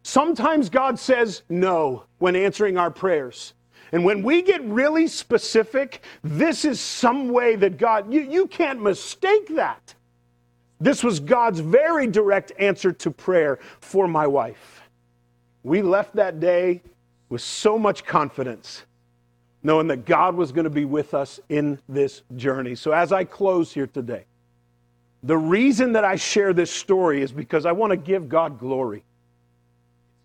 Sometimes 0.03 0.69
God 0.69 0.99
says 0.99 1.41
no 1.49 2.03
when 2.19 2.35
answering 2.35 2.77
our 2.77 2.91
prayers. 2.91 3.54
And 3.95 4.03
when 4.03 4.23
we 4.23 4.41
get 4.41 4.61
really 4.65 5.07
specific, 5.07 6.03
this 6.21 6.65
is 6.65 6.81
some 6.81 7.29
way 7.29 7.55
that 7.55 7.77
God, 7.77 8.13
you, 8.13 8.19
you 8.23 8.45
can't 8.45 8.81
mistake 8.81 9.55
that. 9.55 9.95
This 10.81 11.01
was 11.01 11.21
God's 11.21 11.61
very 11.61 12.05
direct 12.05 12.51
answer 12.59 12.91
to 12.91 13.09
prayer 13.09 13.57
for 13.79 14.05
my 14.05 14.27
wife. 14.27 14.81
We 15.63 15.81
left 15.81 16.13
that 16.17 16.41
day 16.41 16.81
with 17.29 17.39
so 17.39 17.79
much 17.79 18.03
confidence, 18.03 18.83
knowing 19.63 19.87
that 19.87 20.03
God 20.03 20.35
was 20.35 20.51
going 20.51 20.65
to 20.65 20.69
be 20.69 20.83
with 20.83 21.13
us 21.13 21.39
in 21.47 21.79
this 21.87 22.23
journey. 22.35 22.75
So, 22.75 22.91
as 22.91 23.13
I 23.13 23.23
close 23.23 23.73
here 23.73 23.87
today, 23.87 24.25
the 25.23 25.37
reason 25.37 25.93
that 25.93 26.03
I 26.03 26.17
share 26.17 26.51
this 26.51 26.69
story 26.69 27.21
is 27.21 27.31
because 27.31 27.65
I 27.65 27.71
want 27.71 27.91
to 27.91 27.97
give 27.97 28.27
God 28.27 28.59
glory. 28.59 29.05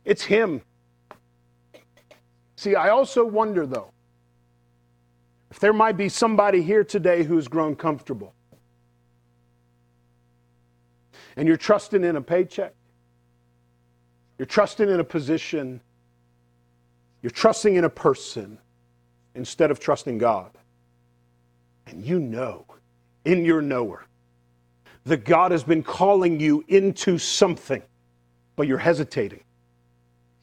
It's 0.05 0.25
Him 0.25 0.63
See, 2.61 2.75
I 2.75 2.91
also 2.91 3.25
wonder, 3.25 3.65
though, 3.65 3.91
if 5.51 5.59
there 5.61 5.73
might 5.73 5.97
be 5.97 6.11
somebody 6.11 6.61
here 6.61 6.85
today 6.85 7.23
who's 7.23 7.49
grown 7.49 7.75
comfortable. 7.75 8.35
And 11.37 11.49
you're 11.49 11.57
trusting 11.57 12.05
in 12.05 12.17
a 12.17 12.21
paycheck, 12.21 12.75
you're 14.37 14.45
trusting 14.45 14.91
in 14.91 15.01
a 15.01 15.05
position, 15.05 15.81
you're 17.23 17.31
trusting 17.31 17.77
in 17.77 17.85
a 17.85 17.89
person 17.89 18.59
instead 19.35 19.71
of 19.71 19.81
trusting 19.81 20.19
God. 20.19 20.51
And 21.87 22.05
you 22.05 22.19
know, 22.19 22.67
in 23.25 23.47
your 23.47 23.63
knower, 23.63 24.05
that 25.05 25.25
God 25.25 25.53
has 25.53 25.65
been 25.65 25.83
calling 25.83 26.39
you 26.39 26.63
into 26.69 27.17
something, 27.17 27.83
but 28.55 28.67
you're 28.67 28.77
hesitating. 28.77 29.45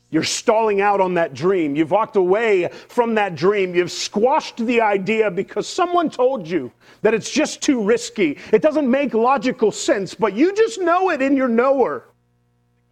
You're 0.09 0.23
stalling 0.23 0.79
out 0.79 1.01
on 1.01 1.15
that 1.15 1.33
dream. 1.33 1.75
You've 1.75 1.91
walked 1.91 2.15
away 2.15 2.69
from 2.87 3.15
that 3.15 3.35
dream. 3.35 3.75
You've 3.75 3.91
squashed 3.91 4.57
the 4.57 4.79
idea 4.79 5.29
because 5.29 5.67
someone 5.67 6.09
told 6.09 6.47
you 6.47 6.71
that 7.01 7.13
it's 7.13 7.29
just 7.29 7.61
too 7.61 7.83
risky. 7.83 8.37
It 8.53 8.61
doesn't 8.61 8.89
make 8.89 9.13
logical 9.13 9.71
sense, 9.71 10.13
but 10.13 10.33
you 10.33 10.55
just 10.55 10.79
know 10.79 11.09
it 11.09 11.21
in 11.21 11.35
your 11.35 11.49
knower 11.49 12.05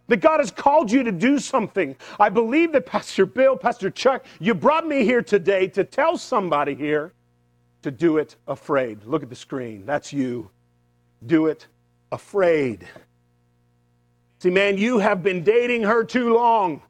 that 0.08 0.18
God 0.18 0.40
has 0.40 0.50
called 0.50 0.90
you 0.90 1.02
to 1.02 1.12
do 1.12 1.38
something. 1.38 1.96
I 2.20 2.28
believe 2.28 2.72
that 2.72 2.86
Pastor 2.86 3.26
Bill, 3.26 3.56
Pastor 3.56 3.90
Chuck, 3.90 4.24
you 4.38 4.54
brought 4.54 4.86
me 4.86 5.04
here 5.04 5.22
today 5.22 5.68
to 5.68 5.84
tell 5.84 6.16
somebody 6.18 6.74
here 6.74 7.12
to 7.82 7.90
do 7.90 8.18
it 8.18 8.36
afraid. 8.46 9.04
Look 9.04 9.22
at 9.22 9.30
the 9.30 9.36
screen. 9.36 9.86
That's 9.86 10.12
you. 10.12 10.50
Do 11.24 11.46
it 11.46 11.66
afraid. 12.12 12.86
See, 14.38 14.50
man, 14.50 14.76
you 14.76 14.98
have 14.98 15.22
been 15.22 15.42
dating 15.42 15.82
her 15.82 16.04
too 16.04 16.34
long. 16.34 16.82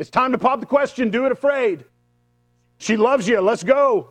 It's 0.00 0.08
time 0.08 0.32
to 0.32 0.38
pop 0.38 0.60
the 0.60 0.66
question 0.66 1.10
do 1.10 1.26
it 1.26 1.32
afraid. 1.32 1.84
She 2.78 2.96
loves 2.96 3.28
you. 3.28 3.38
Let's 3.42 3.62
go. 3.62 4.08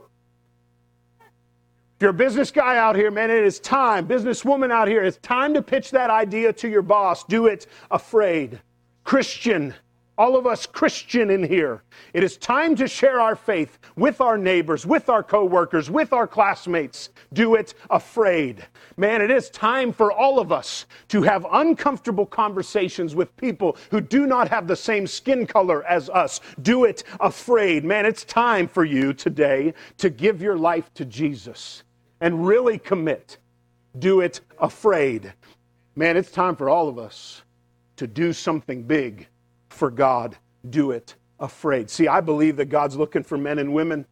If 1.20 2.04
you're 2.04 2.12
a 2.12 2.14
business 2.14 2.52
guy 2.52 2.78
out 2.78 2.96
here, 2.96 3.10
man, 3.10 3.32
it 3.32 3.44
is 3.44 3.60
time, 3.60 4.08
businesswoman 4.08 4.72
out 4.72 4.88
here, 4.88 5.04
it's 5.04 5.18
time 5.18 5.56
to 5.56 5.64
pitch 5.64 5.90
that 5.90 6.12
idea 6.12 6.54
to 6.54 6.70
your 6.70 6.84
boss. 6.84 7.24
Do 7.24 7.48
it 7.48 7.66
afraid. 7.90 8.62
Christian, 9.04 9.74
all 10.20 10.36
of 10.36 10.46
us 10.46 10.66
Christian 10.66 11.30
in 11.30 11.42
here, 11.42 11.82
it 12.14 12.26
is 12.26 12.36
time 12.36 12.76
to 12.76 12.90
share 12.90 13.22
our 13.22 13.38
faith 13.38 13.80
with 13.96 14.20
our 14.20 14.38
neighbors, 14.38 14.86
with 14.86 15.08
our 15.08 15.24
coworkers, 15.24 15.90
with 15.90 16.12
our 16.12 16.28
classmates. 16.28 17.10
Do 17.32 17.56
it 17.56 17.74
afraid. 17.90 18.68
Man, 18.98 19.22
it 19.22 19.32
is 19.32 19.50
time 19.50 19.94
for 19.94 20.12
all 20.12 20.38
of 20.38 20.52
us 20.52 20.88
to 21.08 21.22
have 21.22 21.48
uncomfortable 21.54 22.26
conversations 22.26 23.16
with 23.16 23.36
people 23.38 23.78
who 23.92 24.02
do 24.02 24.28
not 24.28 24.50
have 24.50 24.68
the 24.68 24.76
same 24.76 25.08
skin 25.08 25.48
color 25.48 25.86
as 25.86 26.10
us. 26.10 26.42
Do 26.62 26.84
it 26.84 27.06
afraid. 27.22 27.86
Man, 27.86 28.06
it's 28.06 28.26
time 28.26 28.68
for 28.68 28.84
you 28.84 29.14
today 29.14 29.74
to 30.00 30.10
give 30.10 30.42
your 30.42 30.58
life 30.58 30.94
to 30.96 31.06
Jesus 31.06 31.84
and 32.20 32.46
really 32.46 32.78
commit. 32.78 33.38
Do 33.98 34.20
it 34.20 34.42
afraid. 34.60 35.34
Man, 35.96 36.18
it's 36.18 36.32
time 36.32 36.58
for 36.58 36.70
all 36.70 36.90
of 36.90 37.00
us 37.00 37.42
to 37.96 38.06
do 38.06 38.34
something 38.34 38.84
big 38.84 39.30
for 39.80 39.90
God, 39.90 40.38
do 40.70 40.92
it 40.92 41.16
afraid. 41.40 41.90
See, 41.90 42.08
I 42.08 42.20
believe 42.20 42.58
that 42.58 42.66
God's 42.66 42.98
looking 42.98 43.24
for 43.24 43.38
men 43.38 43.60
and 43.60 43.74
women 43.74 44.06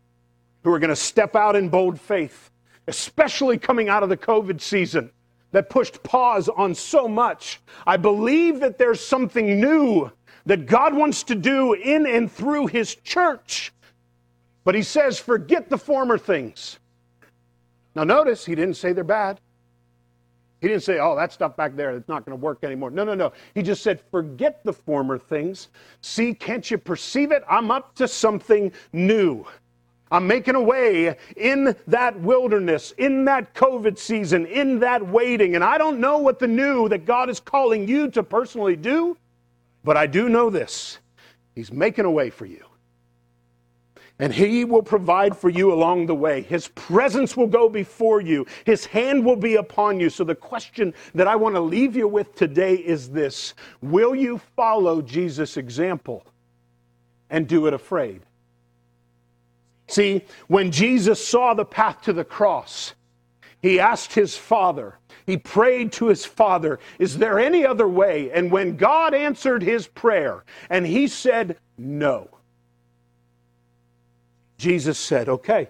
who 0.64 0.74
are 0.74 0.80
going 0.80 0.90
to 0.90 0.96
step 0.96 1.36
out 1.36 1.58
in 1.58 1.68
bold 1.68 2.00
faith, 2.00 2.50
especially 2.88 3.58
coming 3.58 3.90
out 3.90 4.02
of 4.02 4.08
the 4.08 4.18
COVID 4.18 4.62
season 4.62 5.12
that 5.52 5.70
pushed 5.70 6.02
pause 6.04 6.48
on 6.48 6.74
so 6.74 7.08
much. 7.08 7.60
I 7.86 7.98
believe 7.98 8.62
that 8.62 8.78
there's 8.78 9.06
something 9.06 9.60
new 9.60 10.10
that 10.46 10.68
God 10.68 10.96
wants 10.96 11.24
to 11.24 11.36
do 11.36 11.74
in 11.74 12.08
and 12.08 12.32
through 12.32 12.68
His 12.68 12.96
church. 12.96 13.74
But 14.64 14.74
He 14.74 14.84
says, 14.84 15.20
forget 15.20 15.70
the 15.70 15.78
former 15.78 16.18
things. 16.18 16.80
Now, 17.94 18.06
notice 18.06 18.46
He 18.46 18.56
didn't 18.56 18.76
say 18.76 18.94
they're 18.94 19.04
bad. 19.04 19.42
He 20.62 20.68
didn't 20.68 20.84
say, 20.84 21.00
oh, 21.00 21.16
that 21.16 21.32
stuff 21.32 21.56
back 21.56 21.76
there, 21.76 21.92
it's 21.92 22.10
not 22.10 22.26
going 22.26 22.38
to 22.38 22.44
work 22.44 22.64
anymore. 22.64 22.90
No, 22.90 23.04
no, 23.04 23.14
no. 23.14 23.32
He 23.54 23.62
just 23.62 23.84
said, 23.84 24.02
forget 24.10 24.64
the 24.64 24.74
former 24.74 25.18
things. 25.18 25.68
See, 26.02 26.34
can't 26.34 26.70
you 26.70 26.78
perceive 26.78 27.32
it? 27.32 27.44
I'm 27.48 27.70
up 27.70 27.94
to 27.96 28.08
something 28.08 28.72
new. 28.92 29.46
I'm 30.10 30.26
making 30.26 30.56
a 30.56 30.62
way 30.62 31.18
in 31.36 31.76
that 31.88 32.20
wilderness, 32.20 32.92
in 32.98 33.26
that 33.26 33.54
COVID 33.54 33.98
season, 33.98 34.46
in 34.46 34.80
that 34.80 35.06
waiting. 35.06 35.56
And 35.56 35.64
I 35.64 35.78
don't 35.78 36.00
know 36.00 36.18
what 36.18 36.40
the 36.40 36.48
new 36.48 36.90
that 36.90 37.06
God 37.06 37.30
is 37.30 37.40
calling 37.40 37.88
you 37.88 38.10
to 38.12 38.24
personally 38.24 38.76
do, 38.76 39.18
but 39.84 39.98
I 39.98 40.08
do 40.08 40.30
know 40.30 40.50
this 40.50 41.00
He's 41.56 41.72
making 41.72 42.06
a 42.06 42.12
way 42.12 42.30
for 42.30 42.46
you 42.46 42.67
and 44.20 44.34
He 44.34 44.66
will 44.66 44.82
provide 44.82 45.36
for 45.36 45.50
you 45.50 45.72
along 45.72 46.06
the 46.06 46.16
way. 46.16 46.42
His 46.42 46.68
presence 46.70 47.38
will 47.38 47.48
go 47.48 47.70
before 47.70 48.22
you, 48.22 48.46
His 48.66 48.86
hand 48.86 49.26
will 49.26 49.36
be 49.36 49.56
upon 49.56 50.00
you. 50.00 50.10
So, 50.10 50.24
the 50.24 50.36
question 50.36 50.94
that 51.16 51.28
I 51.28 51.36
want 51.36 51.56
to 51.56 51.62
leave 51.62 51.96
you 51.96 52.08
with 52.08 52.36
today 52.36 52.76
is 52.76 53.10
this 53.10 53.54
Will 53.82 54.16
you 54.16 54.40
follow 54.56 55.02
Jesus' 55.02 55.58
example 55.58 56.26
and 57.30 57.48
do 57.48 57.68
it 57.68 57.74
afraid? 57.74 58.22
See, 59.88 60.24
when 60.48 60.72
Jesus 60.72 61.26
saw 61.26 61.54
the 61.54 61.66
path 61.66 62.02
to 62.04 62.14
the 62.14 62.26
cross, 62.26 62.94
he 63.62 63.80
asked 63.80 64.14
his 64.14 64.36
father, 64.36 65.00
he 65.26 65.38
prayed 65.38 65.92
to 65.94 66.08
his 66.08 66.26
father, 66.26 66.80
Is 67.00 67.18
there 67.18 67.40
any 67.40 67.66
other 67.66 67.88
way? 67.88 68.32
And 68.32 68.52
when 68.52 68.78
God 68.78 69.14
answered 69.14 69.64
his 69.64 69.88
prayer 69.88 70.44
and 70.70 70.86
he 70.86 71.08
said, 71.08 71.58
No 71.78 72.37
Jesus 74.58 74.98
said, 74.98 75.30
Okay, 75.30 75.70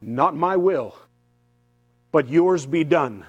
not 0.00 0.36
my 0.36 0.56
will, 0.56 0.96
but 2.10 2.28
yours 2.28 2.66
be 2.66 2.84
done. 2.84 3.26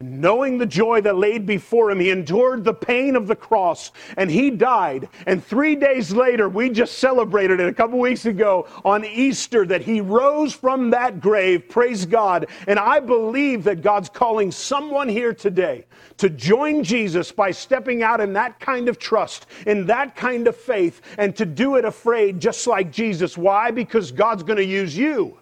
Knowing 0.00 0.58
the 0.58 0.66
joy 0.66 1.00
that 1.00 1.16
laid 1.16 1.44
before 1.44 1.90
him, 1.90 1.98
he 1.98 2.10
endured 2.10 2.62
the 2.62 2.72
pain 2.72 3.16
of 3.16 3.26
the 3.26 3.34
cross 3.34 3.90
and 4.16 4.30
he 4.30 4.48
died. 4.48 5.08
And 5.26 5.44
three 5.44 5.74
days 5.74 6.12
later, 6.12 6.48
we 6.48 6.70
just 6.70 6.98
celebrated 6.98 7.58
it 7.58 7.68
a 7.68 7.74
couple 7.74 7.98
weeks 7.98 8.24
ago 8.24 8.68
on 8.84 9.04
Easter 9.04 9.66
that 9.66 9.82
he 9.82 10.00
rose 10.00 10.54
from 10.54 10.90
that 10.90 11.20
grave. 11.20 11.68
Praise 11.68 12.06
God. 12.06 12.46
And 12.68 12.78
I 12.78 13.00
believe 13.00 13.64
that 13.64 13.82
God's 13.82 14.08
calling 14.08 14.52
someone 14.52 15.08
here 15.08 15.34
today 15.34 15.84
to 16.18 16.30
join 16.30 16.84
Jesus 16.84 17.32
by 17.32 17.50
stepping 17.50 18.04
out 18.04 18.20
in 18.20 18.32
that 18.34 18.60
kind 18.60 18.88
of 18.88 19.00
trust, 19.00 19.46
in 19.66 19.84
that 19.86 20.14
kind 20.14 20.46
of 20.46 20.54
faith, 20.54 21.00
and 21.18 21.34
to 21.34 21.44
do 21.44 21.74
it 21.74 21.84
afraid, 21.84 22.38
just 22.38 22.68
like 22.68 22.92
Jesus. 22.92 23.36
Why? 23.36 23.72
Because 23.72 24.12
God's 24.12 24.44
going 24.44 24.58
to 24.58 24.64
use 24.64 24.96
you 24.96 25.40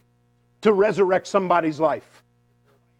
to 0.62 0.72
resurrect 0.72 1.26
somebody's 1.26 1.78
life 1.78 2.22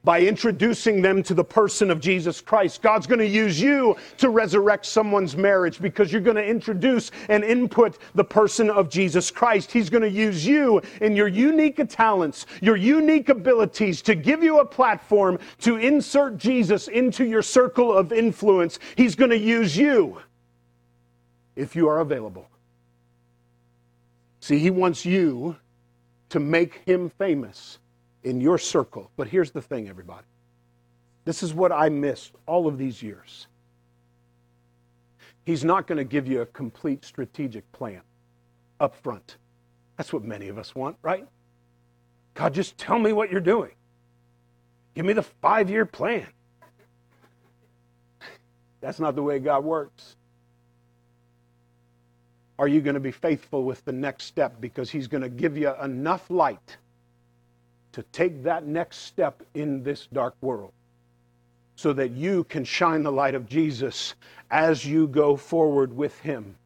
by 0.06 0.20
introducing 0.20 1.02
them 1.02 1.20
to 1.20 1.34
the 1.34 1.42
person 1.42 1.90
of 1.90 1.98
Jesus 1.98 2.40
Christ. 2.40 2.80
God's 2.80 3.08
going 3.08 3.18
to 3.18 3.26
use 3.26 3.60
you 3.60 3.96
to 4.18 4.30
resurrect 4.30 4.86
someone's 4.86 5.36
marriage 5.36 5.80
because 5.80 6.12
you're 6.12 6.20
going 6.20 6.36
to 6.36 6.46
introduce 6.46 7.10
and 7.28 7.42
input 7.42 7.98
the 8.14 8.22
person 8.22 8.70
of 8.70 8.88
Jesus 8.88 9.32
Christ. 9.32 9.72
He's 9.72 9.90
going 9.90 10.04
to 10.04 10.08
use 10.08 10.46
you 10.46 10.80
in 11.00 11.16
your 11.16 11.26
unique 11.26 11.80
talents, 11.88 12.46
your 12.60 12.76
unique 12.76 13.30
abilities 13.30 14.00
to 14.02 14.14
give 14.14 14.44
you 14.44 14.60
a 14.60 14.64
platform 14.64 15.40
to 15.62 15.78
insert 15.78 16.38
Jesus 16.38 16.86
into 16.86 17.24
your 17.24 17.42
circle 17.42 17.92
of 17.92 18.12
influence. 18.12 18.78
He's 18.94 19.16
going 19.16 19.32
to 19.32 19.38
use 19.38 19.76
you 19.76 20.22
if 21.56 21.74
you 21.74 21.88
are 21.88 21.98
available. 21.98 22.48
See, 24.38 24.60
he 24.60 24.70
wants 24.70 25.04
you 25.04 25.56
to 26.28 26.38
make 26.38 26.82
him 26.86 27.10
famous 27.10 27.80
in 28.26 28.40
your 28.40 28.58
circle. 28.58 29.08
But 29.16 29.28
here's 29.28 29.52
the 29.52 29.62
thing, 29.62 29.88
everybody. 29.88 30.26
This 31.24 31.44
is 31.44 31.54
what 31.54 31.70
I 31.70 31.88
missed 31.88 32.32
all 32.46 32.66
of 32.66 32.76
these 32.76 33.00
years. 33.00 33.46
He's 35.44 35.64
not 35.64 35.86
going 35.86 35.98
to 35.98 36.04
give 36.04 36.26
you 36.26 36.40
a 36.40 36.46
complete 36.46 37.04
strategic 37.04 37.70
plan 37.70 38.00
up 38.80 38.96
front. 38.96 39.36
That's 39.96 40.12
what 40.12 40.24
many 40.24 40.48
of 40.48 40.58
us 40.58 40.74
want, 40.74 40.96
right? 41.02 41.24
God, 42.34 42.52
just 42.52 42.76
tell 42.76 42.98
me 42.98 43.12
what 43.12 43.30
you're 43.30 43.40
doing. 43.40 43.70
Give 44.96 45.06
me 45.06 45.12
the 45.12 45.22
five 45.22 45.70
year 45.70 45.86
plan. 45.86 46.26
That's 48.80 48.98
not 48.98 49.14
the 49.14 49.22
way 49.22 49.38
God 49.38 49.64
works. 49.64 50.16
Are 52.58 52.66
you 52.66 52.80
going 52.80 52.94
to 52.94 53.00
be 53.00 53.12
faithful 53.12 53.62
with 53.62 53.84
the 53.84 53.92
next 53.92 54.24
step? 54.24 54.60
Because 54.60 54.90
He's 54.90 55.06
going 55.06 55.22
to 55.22 55.28
give 55.28 55.56
you 55.56 55.72
enough 55.80 56.28
light 56.28 56.76
to 57.96 58.02
take 58.12 58.42
that 58.42 58.66
next 58.66 58.98
step 58.98 59.42
in 59.54 59.82
this 59.82 60.06
dark 60.12 60.34
world 60.42 60.70
so 61.76 61.94
that 61.94 62.10
you 62.10 62.44
can 62.44 62.62
shine 62.62 63.02
the 63.02 63.10
light 63.10 63.34
of 63.34 63.48
Jesus 63.48 64.14
as 64.50 64.84
you 64.84 65.08
go 65.08 65.34
forward 65.34 65.96
with 65.96 66.18
Him. 66.20 66.56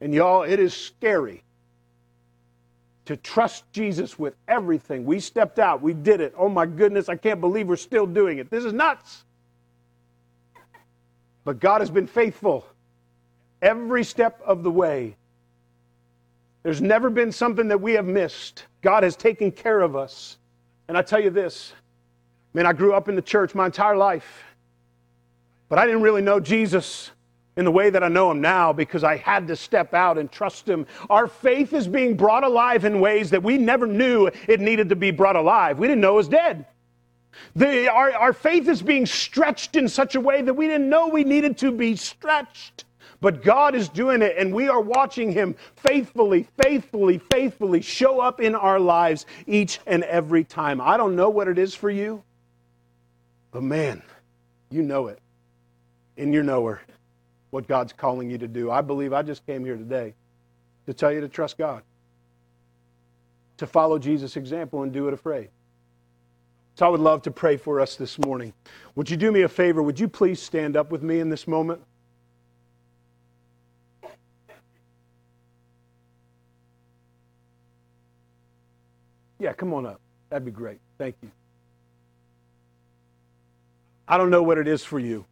And 0.00 0.14
y'all, 0.14 0.44
it 0.44 0.58
is 0.58 0.72
scary 0.72 1.42
to 3.04 3.18
trust 3.18 3.70
Jesus 3.70 4.18
with 4.18 4.34
everything. 4.48 5.04
We 5.04 5.20
stepped 5.20 5.58
out, 5.58 5.82
we 5.82 5.92
did 5.92 6.22
it. 6.22 6.32
Oh 6.38 6.48
my 6.48 6.64
goodness, 6.64 7.10
I 7.10 7.16
can't 7.16 7.42
believe 7.42 7.68
we're 7.68 7.76
still 7.76 8.06
doing 8.06 8.38
it. 8.38 8.50
This 8.50 8.64
is 8.64 8.72
nuts. 8.72 9.24
But 11.44 11.60
God 11.60 11.82
has 11.82 11.90
been 11.90 12.06
faithful 12.06 12.64
every 13.60 14.04
step 14.04 14.40
of 14.42 14.62
the 14.62 14.70
way. 14.70 15.16
There's 16.62 16.80
never 16.80 17.10
been 17.10 17.30
something 17.30 17.68
that 17.68 17.82
we 17.82 17.92
have 17.92 18.06
missed. 18.06 18.64
God 18.80 19.02
has 19.02 19.16
taken 19.16 19.52
care 19.52 19.82
of 19.82 19.94
us. 19.94 20.38
And 20.88 20.96
I 20.96 21.02
tell 21.02 21.20
you 21.20 21.30
this, 21.30 21.72
man, 22.54 22.66
I 22.66 22.72
grew 22.72 22.94
up 22.94 23.08
in 23.08 23.16
the 23.16 23.22
church 23.22 23.54
my 23.54 23.66
entire 23.66 23.96
life, 23.96 24.44
but 25.68 25.78
I 25.78 25.86
didn't 25.86 26.02
really 26.02 26.22
know 26.22 26.38
Jesus 26.40 27.10
in 27.56 27.64
the 27.64 27.70
way 27.70 27.90
that 27.90 28.04
I 28.04 28.08
know 28.08 28.30
him 28.30 28.40
now 28.40 28.72
because 28.72 29.02
I 29.02 29.16
had 29.16 29.48
to 29.48 29.56
step 29.56 29.94
out 29.94 30.18
and 30.18 30.30
trust 30.30 30.68
him. 30.68 30.86
Our 31.08 31.26
faith 31.26 31.72
is 31.72 31.88
being 31.88 32.16
brought 32.16 32.44
alive 32.44 32.84
in 32.84 33.00
ways 33.00 33.30
that 33.30 33.42
we 33.42 33.56
never 33.56 33.86
knew 33.86 34.30
it 34.46 34.60
needed 34.60 34.90
to 34.90 34.96
be 34.96 35.10
brought 35.10 35.36
alive. 35.36 35.78
We 35.78 35.88
didn't 35.88 36.02
know 36.02 36.12
it 36.12 36.16
was 36.16 36.28
dead. 36.28 36.66
The, 37.54 37.88
our, 37.88 38.12
our 38.12 38.32
faith 38.32 38.68
is 38.68 38.82
being 38.82 39.06
stretched 39.06 39.76
in 39.76 39.88
such 39.88 40.14
a 40.14 40.20
way 40.20 40.42
that 40.42 40.54
we 40.54 40.66
didn't 40.66 40.88
know 40.88 41.08
we 41.08 41.24
needed 41.24 41.58
to 41.58 41.72
be 41.72 41.96
stretched. 41.96 42.84
But 43.20 43.42
God 43.42 43.74
is 43.74 43.88
doing 43.88 44.22
it, 44.22 44.36
and 44.38 44.52
we 44.52 44.68
are 44.68 44.80
watching 44.80 45.32
Him 45.32 45.56
faithfully, 45.76 46.46
faithfully, 46.62 47.18
faithfully 47.32 47.80
show 47.80 48.20
up 48.20 48.40
in 48.40 48.54
our 48.54 48.78
lives 48.78 49.26
each 49.46 49.80
and 49.86 50.04
every 50.04 50.44
time. 50.44 50.80
I 50.80 50.96
don't 50.96 51.16
know 51.16 51.30
what 51.30 51.48
it 51.48 51.58
is 51.58 51.74
for 51.74 51.90
you, 51.90 52.22
but 53.52 53.62
man, 53.62 54.02
you 54.70 54.82
know 54.82 55.08
it 55.08 55.18
in 56.16 56.32
your 56.32 56.42
knower 56.42 56.80
what 57.50 57.66
God's 57.66 57.92
calling 57.92 58.28
you 58.28 58.38
to 58.38 58.48
do. 58.48 58.70
I 58.70 58.82
believe 58.82 59.12
I 59.12 59.22
just 59.22 59.46
came 59.46 59.64
here 59.64 59.76
today 59.76 60.14
to 60.86 60.92
tell 60.92 61.12
you 61.12 61.20
to 61.20 61.28
trust 61.28 61.56
God, 61.56 61.82
to 63.56 63.66
follow 63.66 63.98
Jesus' 63.98 64.36
example 64.36 64.82
and 64.82 64.92
do 64.92 65.08
it 65.08 65.14
afraid. 65.14 65.48
So 66.74 66.84
I 66.84 66.90
would 66.90 67.00
love 67.00 67.22
to 67.22 67.30
pray 67.30 67.56
for 67.56 67.80
us 67.80 67.96
this 67.96 68.18
morning. 68.18 68.52
Would 68.94 69.08
you 69.08 69.16
do 69.16 69.32
me 69.32 69.42
a 69.42 69.48
favor? 69.48 69.82
Would 69.82 69.98
you 69.98 70.08
please 70.08 70.42
stand 70.42 70.76
up 70.76 70.90
with 70.90 71.02
me 71.02 71.20
in 71.20 71.30
this 71.30 71.48
moment? 71.48 71.80
Yeah, 79.38 79.52
come 79.52 79.74
on 79.74 79.86
up. 79.86 80.00
That'd 80.30 80.44
be 80.44 80.50
great. 80.50 80.80
Thank 80.98 81.16
you. 81.22 81.30
I 84.08 84.16
don't 84.16 84.30
know 84.30 84.42
what 84.42 84.58
it 84.58 84.68
is 84.68 84.84
for 84.84 84.98
you. 84.98 85.24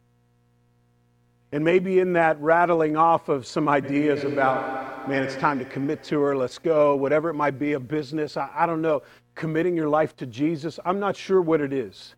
And 1.51 1.63
maybe 1.63 1.99
in 1.99 2.13
that 2.13 2.39
rattling 2.41 2.97
off 2.97 3.29
of 3.29 3.45
some 3.45 3.69
ideas 3.69 4.23
about, 4.25 5.07
man, 5.07 5.23
it's 5.23 5.35
time 5.35 5.59
to 5.59 5.65
commit 5.65 6.03
to 6.05 6.19
her, 6.19 6.35
let's 6.35 6.57
go, 6.57 6.95
whatever 6.95 7.29
it 7.29 7.35
might 7.35 7.57
be, 7.57 7.73
a 7.73 7.79
business, 7.79 8.35
I, 8.35 8.49
I 8.53 8.65
don't 8.65 8.81
know, 8.81 9.03
committing 9.35 9.75
your 9.75 9.87
life 9.87 10.15
to 10.17 10.25
Jesus, 10.25 10.79
I'm 10.83 10.99
not 10.99 11.15
sure 11.15 11.41
what 11.41 11.61
it 11.61 11.71
is. 11.71 12.15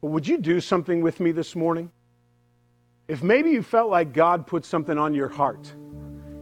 But 0.00 0.08
would 0.08 0.26
you 0.26 0.38
do 0.38 0.60
something 0.60 1.00
with 1.00 1.20
me 1.20 1.30
this 1.32 1.54
morning? 1.54 1.90
If 3.06 3.22
maybe 3.22 3.50
you 3.50 3.62
felt 3.62 3.88
like 3.88 4.12
God 4.12 4.46
put 4.46 4.64
something 4.64 4.98
on 4.98 5.14
your 5.14 5.28
heart, 5.28 5.72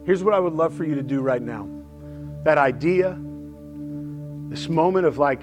here's 0.06 0.24
what 0.24 0.32
I 0.32 0.38
would 0.38 0.54
love 0.54 0.72
for 0.72 0.84
you 0.84 0.94
to 0.94 1.02
do 1.02 1.20
right 1.20 1.42
now. 1.42 1.68
That 2.44 2.56
idea, 2.56 3.20
this 4.48 4.68
moment 4.68 5.06
of 5.06 5.18
like, 5.18 5.42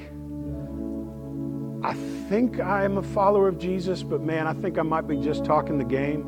I 1.84 1.94
think 2.30 2.60
I'm 2.60 2.98
a 2.98 3.04
follower 3.04 3.48
of 3.48 3.58
Jesus, 3.58 4.04
but 4.04 4.22
man, 4.22 4.48
I 4.48 4.54
think 4.54 4.78
I 4.78 4.84
might 4.84 5.08
be 5.08 5.18
just 5.18 5.44
talking 5.44 5.78
the 5.78 5.84
game. 5.84 6.24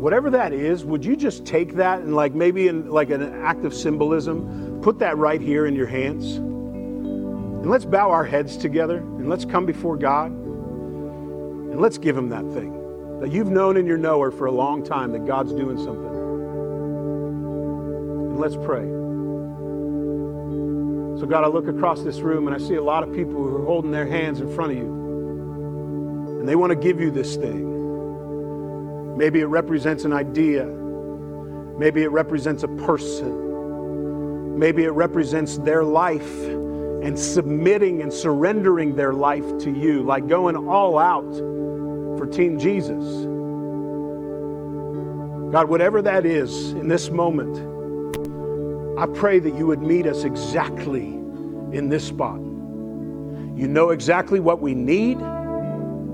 Whatever 0.00 0.30
that 0.30 0.52
is, 0.52 0.84
would 0.84 1.04
you 1.04 1.16
just 1.16 1.44
take 1.44 1.74
that 1.74 2.00
and 2.00 2.14
like 2.14 2.34
maybe 2.34 2.68
in 2.68 2.88
like 2.88 3.10
an 3.10 3.22
act 3.42 3.64
of 3.64 3.74
symbolism, 3.74 4.80
put 4.82 4.98
that 5.00 5.16
right 5.16 5.40
here 5.40 5.66
in 5.66 5.74
your 5.74 5.86
hands? 5.86 6.36
And 6.36 7.70
let's 7.70 7.84
bow 7.84 8.10
our 8.10 8.24
heads 8.24 8.56
together 8.56 8.98
and 8.98 9.28
let's 9.28 9.44
come 9.44 9.66
before 9.66 9.96
God 9.96 10.30
and 10.30 11.80
let's 11.80 11.98
give 11.98 12.16
him 12.16 12.28
that 12.28 12.44
thing 12.52 13.18
that 13.20 13.32
you've 13.32 13.50
known 13.50 13.76
in 13.76 13.86
your 13.86 13.96
knower 13.96 14.30
for 14.30 14.46
a 14.46 14.52
long 14.52 14.84
time 14.84 15.12
that 15.12 15.24
God's 15.26 15.52
doing 15.52 15.78
something. 15.78 16.14
And 18.30 18.38
let's 18.38 18.56
pray. 18.56 19.03
So, 21.24 21.30
God, 21.30 21.42
I 21.42 21.46
look 21.46 21.68
across 21.68 22.02
this 22.02 22.20
room 22.20 22.46
and 22.46 22.54
I 22.54 22.58
see 22.58 22.74
a 22.74 22.82
lot 22.82 23.02
of 23.02 23.10
people 23.14 23.32
who 23.32 23.56
are 23.56 23.64
holding 23.64 23.90
their 23.90 24.06
hands 24.06 24.40
in 24.42 24.54
front 24.54 24.72
of 24.72 24.76
you. 24.76 26.38
And 26.38 26.46
they 26.46 26.54
want 26.54 26.68
to 26.68 26.76
give 26.76 27.00
you 27.00 27.10
this 27.10 27.34
thing. 27.34 29.16
Maybe 29.16 29.40
it 29.40 29.46
represents 29.46 30.04
an 30.04 30.12
idea. 30.12 30.66
Maybe 30.66 32.02
it 32.02 32.10
represents 32.10 32.62
a 32.62 32.68
person. 32.68 34.58
Maybe 34.58 34.84
it 34.84 34.90
represents 34.90 35.56
their 35.56 35.82
life 35.82 36.30
and 36.44 37.18
submitting 37.18 38.02
and 38.02 38.12
surrendering 38.12 38.94
their 38.94 39.14
life 39.14 39.46
to 39.60 39.70
you, 39.70 40.02
like 40.02 40.28
going 40.28 40.56
all 40.56 40.98
out 40.98 41.32
for 42.18 42.26
Team 42.26 42.58
Jesus. 42.58 43.02
God, 45.54 45.70
whatever 45.70 46.02
that 46.02 46.26
is 46.26 46.72
in 46.72 46.88
this 46.88 47.08
moment, 47.08 47.73
I 48.96 49.06
pray 49.06 49.40
that 49.40 49.54
you 49.56 49.66
would 49.66 49.82
meet 49.82 50.06
us 50.06 50.22
exactly 50.22 51.06
in 51.72 51.88
this 51.88 52.06
spot. 52.06 52.38
You 52.38 53.66
know 53.66 53.90
exactly 53.90 54.38
what 54.38 54.60
we 54.60 54.74
need. 54.74 55.18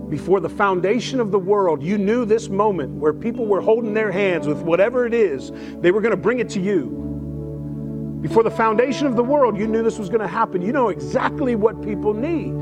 Before 0.08 0.40
the 0.40 0.48
foundation 0.48 1.20
of 1.20 1.30
the 1.30 1.38
world, 1.38 1.82
you 1.82 1.98
knew 1.98 2.24
this 2.24 2.48
moment 2.48 2.94
where 2.94 3.12
people 3.12 3.46
were 3.46 3.60
holding 3.60 3.92
their 3.92 4.10
hands 4.10 4.46
with 4.46 4.62
whatever 4.62 5.06
it 5.06 5.12
is, 5.12 5.52
they 5.80 5.90
were 5.90 6.00
going 6.00 6.10
to 6.10 6.16
bring 6.16 6.38
it 6.38 6.48
to 6.50 6.60
you. 6.60 8.18
Before 8.22 8.42
the 8.42 8.50
foundation 8.50 9.06
of 9.06 9.14
the 9.14 9.24
world, 9.24 9.58
you 9.58 9.66
knew 9.66 9.82
this 9.82 9.98
was 9.98 10.08
going 10.08 10.22
to 10.22 10.26
happen. 10.26 10.62
You 10.62 10.72
know 10.72 10.88
exactly 10.88 11.56
what 11.56 11.82
people 11.82 12.14
need 12.14 12.52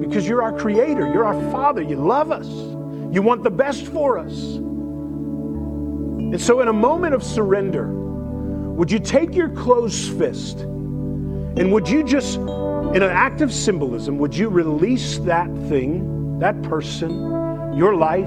because 0.00 0.28
you're 0.28 0.42
our 0.42 0.56
creator, 0.56 1.12
you're 1.12 1.24
our 1.24 1.50
father, 1.50 1.82
you 1.82 1.96
love 1.96 2.30
us, 2.30 2.46
you 3.12 3.20
want 3.20 3.42
the 3.42 3.50
best 3.50 3.86
for 3.86 4.18
us. 4.18 4.56
And 6.26 6.40
so, 6.40 6.60
in 6.60 6.68
a 6.68 6.72
moment 6.72 7.14
of 7.14 7.22
surrender, 7.22 8.05
would 8.76 8.90
you 8.90 8.98
take 8.98 9.34
your 9.34 9.48
closed 9.48 10.18
fist 10.18 10.60
and 10.60 11.72
would 11.72 11.88
you 11.88 12.04
just, 12.04 12.36
in 12.36 13.02
an 13.02 13.04
act 13.04 13.40
of 13.40 13.50
symbolism, 13.50 14.18
would 14.18 14.36
you 14.36 14.50
release 14.50 15.16
that 15.20 15.48
thing, 15.70 16.38
that 16.40 16.62
person, 16.62 17.10
your 17.74 17.94
life 17.94 18.26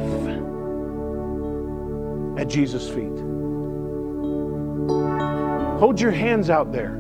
at 2.39 2.49
Jesus' 2.49 2.89
feet? 2.89 3.19
Hold 5.79 6.01
your 6.01 6.09
hands 6.09 6.49
out 6.49 6.71
there 6.71 6.95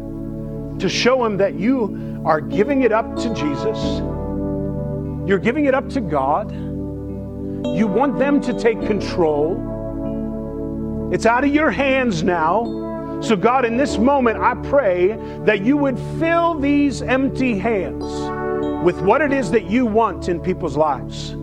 to 0.77 0.87
show 0.87 1.25
him 1.25 1.37
that 1.37 1.55
you 1.55 2.21
are 2.25 2.41
giving 2.41 2.83
it 2.83 2.91
up 2.91 3.15
to 3.15 3.33
Jesus. 3.33 3.99
You're 5.27 5.39
giving 5.39 5.65
it 5.65 5.73
up 5.73 5.89
to 5.89 6.01
God. 6.01 6.51
You 6.51 7.87
want 7.87 8.19
them 8.19 8.39
to 8.41 8.53
take 8.59 8.79
control. 8.85 9.57
It's 11.11 11.25
out 11.25 11.43
of 11.43 11.49
your 11.49 11.71
hands 11.71 12.21
now. 12.23 12.88
So, 13.21 13.35
God, 13.35 13.65
in 13.65 13.75
this 13.75 13.97
moment, 13.97 14.39
I 14.39 14.55
pray 14.69 15.17
that 15.43 15.61
you 15.61 15.75
would 15.77 15.99
fill 16.19 16.57
these 16.57 17.01
empty 17.01 17.59
hands 17.59 18.03
with 18.83 19.01
what 19.01 19.21
it 19.21 19.33
is 19.33 19.51
that 19.51 19.69
you 19.69 19.85
want 19.85 20.29
in 20.29 20.39
people's 20.39 20.77
lives. 20.77 21.35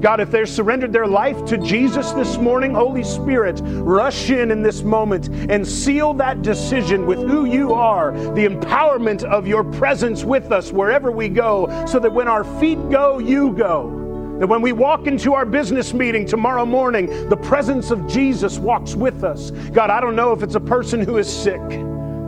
God, 0.00 0.18
if 0.18 0.30
they've 0.30 0.48
surrendered 0.48 0.92
their 0.92 1.06
life 1.06 1.44
to 1.44 1.58
Jesus 1.58 2.10
this 2.12 2.38
morning, 2.38 2.74
Holy 2.74 3.04
Spirit, 3.04 3.60
rush 3.62 4.30
in 4.30 4.50
in 4.50 4.62
this 4.62 4.82
moment 4.82 5.28
and 5.50 5.66
seal 5.66 6.14
that 6.14 6.42
decision 6.42 7.06
with 7.06 7.18
who 7.18 7.44
you 7.44 7.74
are, 7.74 8.12
the 8.12 8.46
empowerment 8.46 9.22
of 9.22 9.46
your 9.46 9.62
presence 9.62 10.24
with 10.24 10.50
us 10.52 10.72
wherever 10.72 11.12
we 11.12 11.28
go, 11.28 11.84
so 11.86 11.98
that 11.98 12.12
when 12.12 12.28
our 12.28 12.44
feet 12.58 12.78
go, 12.90 13.18
you 13.18 13.52
go. 13.52 13.99
That 14.40 14.48
when 14.48 14.62
we 14.62 14.72
walk 14.72 15.06
into 15.06 15.34
our 15.34 15.44
business 15.44 15.92
meeting 15.92 16.24
tomorrow 16.24 16.64
morning, 16.64 17.28
the 17.28 17.36
presence 17.36 17.90
of 17.90 18.06
Jesus 18.08 18.58
walks 18.58 18.94
with 18.94 19.22
us. 19.22 19.50
God, 19.50 19.90
I 19.90 20.00
don't 20.00 20.16
know 20.16 20.32
if 20.32 20.42
it's 20.42 20.54
a 20.54 20.60
person 20.60 21.00
who 21.00 21.18
is 21.18 21.30
sick 21.30 21.60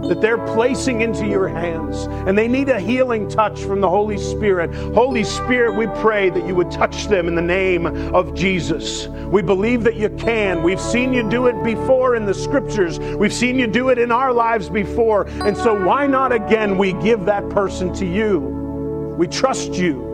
that 0.09 0.21
they're 0.21 0.45
placing 0.55 1.01
into 1.01 1.27
your 1.27 1.49
hands 1.49 2.03
and 2.29 2.37
they 2.37 2.49
need 2.49 2.69
a 2.69 2.79
healing 2.79 3.29
touch 3.29 3.61
from 3.61 3.81
the 3.81 3.89
Holy 3.89 4.19
Spirit. 4.19 4.75
Holy 4.93 5.25
Spirit, 5.25 5.75
we 5.75 5.87
pray 6.03 6.29
that 6.29 6.47
you 6.47 6.55
would 6.55 6.71
touch 6.71 7.07
them 7.07 7.29
in 7.29 7.35
the 7.35 7.41
name 7.41 7.87
of 8.15 8.35
Jesus. 8.35 9.09
We 9.09 9.41
believe 9.41 9.83
that 9.85 9.97
you 9.97 10.11
can. 10.11 10.63
We've 10.63 10.81
seen 10.81 11.15
you 11.15 11.27
do 11.31 11.47
it 11.47 11.65
before 11.65 12.15
in 12.15 12.27
the 12.27 12.35
scriptures, 12.35 12.99
we've 12.99 13.33
seen 13.33 13.59
you 13.59 13.67
do 13.67 13.89
it 13.89 13.99
in 13.99 14.13
our 14.13 14.35
lives 14.35 14.69
before. 14.69 15.29
And 15.29 15.57
so, 15.57 15.87
why 15.87 16.07
not 16.07 16.31
again? 16.31 16.77
We 16.77 16.93
give 16.93 17.25
that 17.25 17.49
person 17.49 17.95
to 17.95 18.05
you. 18.05 18.39
We 19.17 19.29
trust 19.29 19.73
you. 19.73 20.12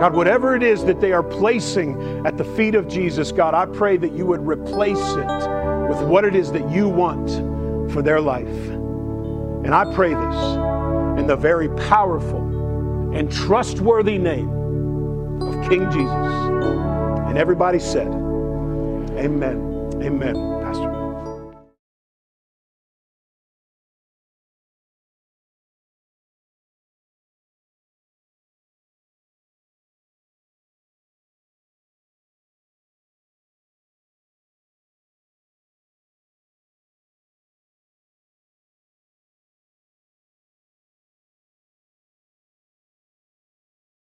God, 0.00 0.14
whatever 0.14 0.54
it 0.54 0.62
is 0.62 0.84
that 0.84 1.00
they 1.00 1.12
are 1.12 1.24
placing 1.24 2.00
at 2.24 2.36
the 2.36 2.44
feet 2.44 2.76
of 2.76 2.86
Jesus, 2.86 3.32
God, 3.32 3.52
I 3.52 3.66
pray 3.66 3.96
that 3.96 4.12
you 4.12 4.26
would 4.26 4.46
replace 4.46 4.98
it 4.98 5.88
with 5.88 6.00
what 6.02 6.24
it 6.24 6.36
is 6.36 6.52
that 6.52 6.70
you 6.70 6.88
want 6.88 7.28
for 7.92 8.00
their 8.00 8.20
life. 8.20 8.46
And 8.46 9.74
I 9.74 9.92
pray 9.94 10.14
this 10.14 11.18
in 11.18 11.26
the 11.26 11.36
very 11.36 11.68
powerful 11.88 12.38
and 13.12 13.30
trustworthy 13.30 14.18
name 14.18 14.48
of 15.42 15.68
King 15.68 15.90
Jesus. 15.90 16.48
And 17.28 17.36
everybody 17.36 17.80
said, 17.80 18.06
Amen. 19.18 19.92
Amen. 20.00 20.57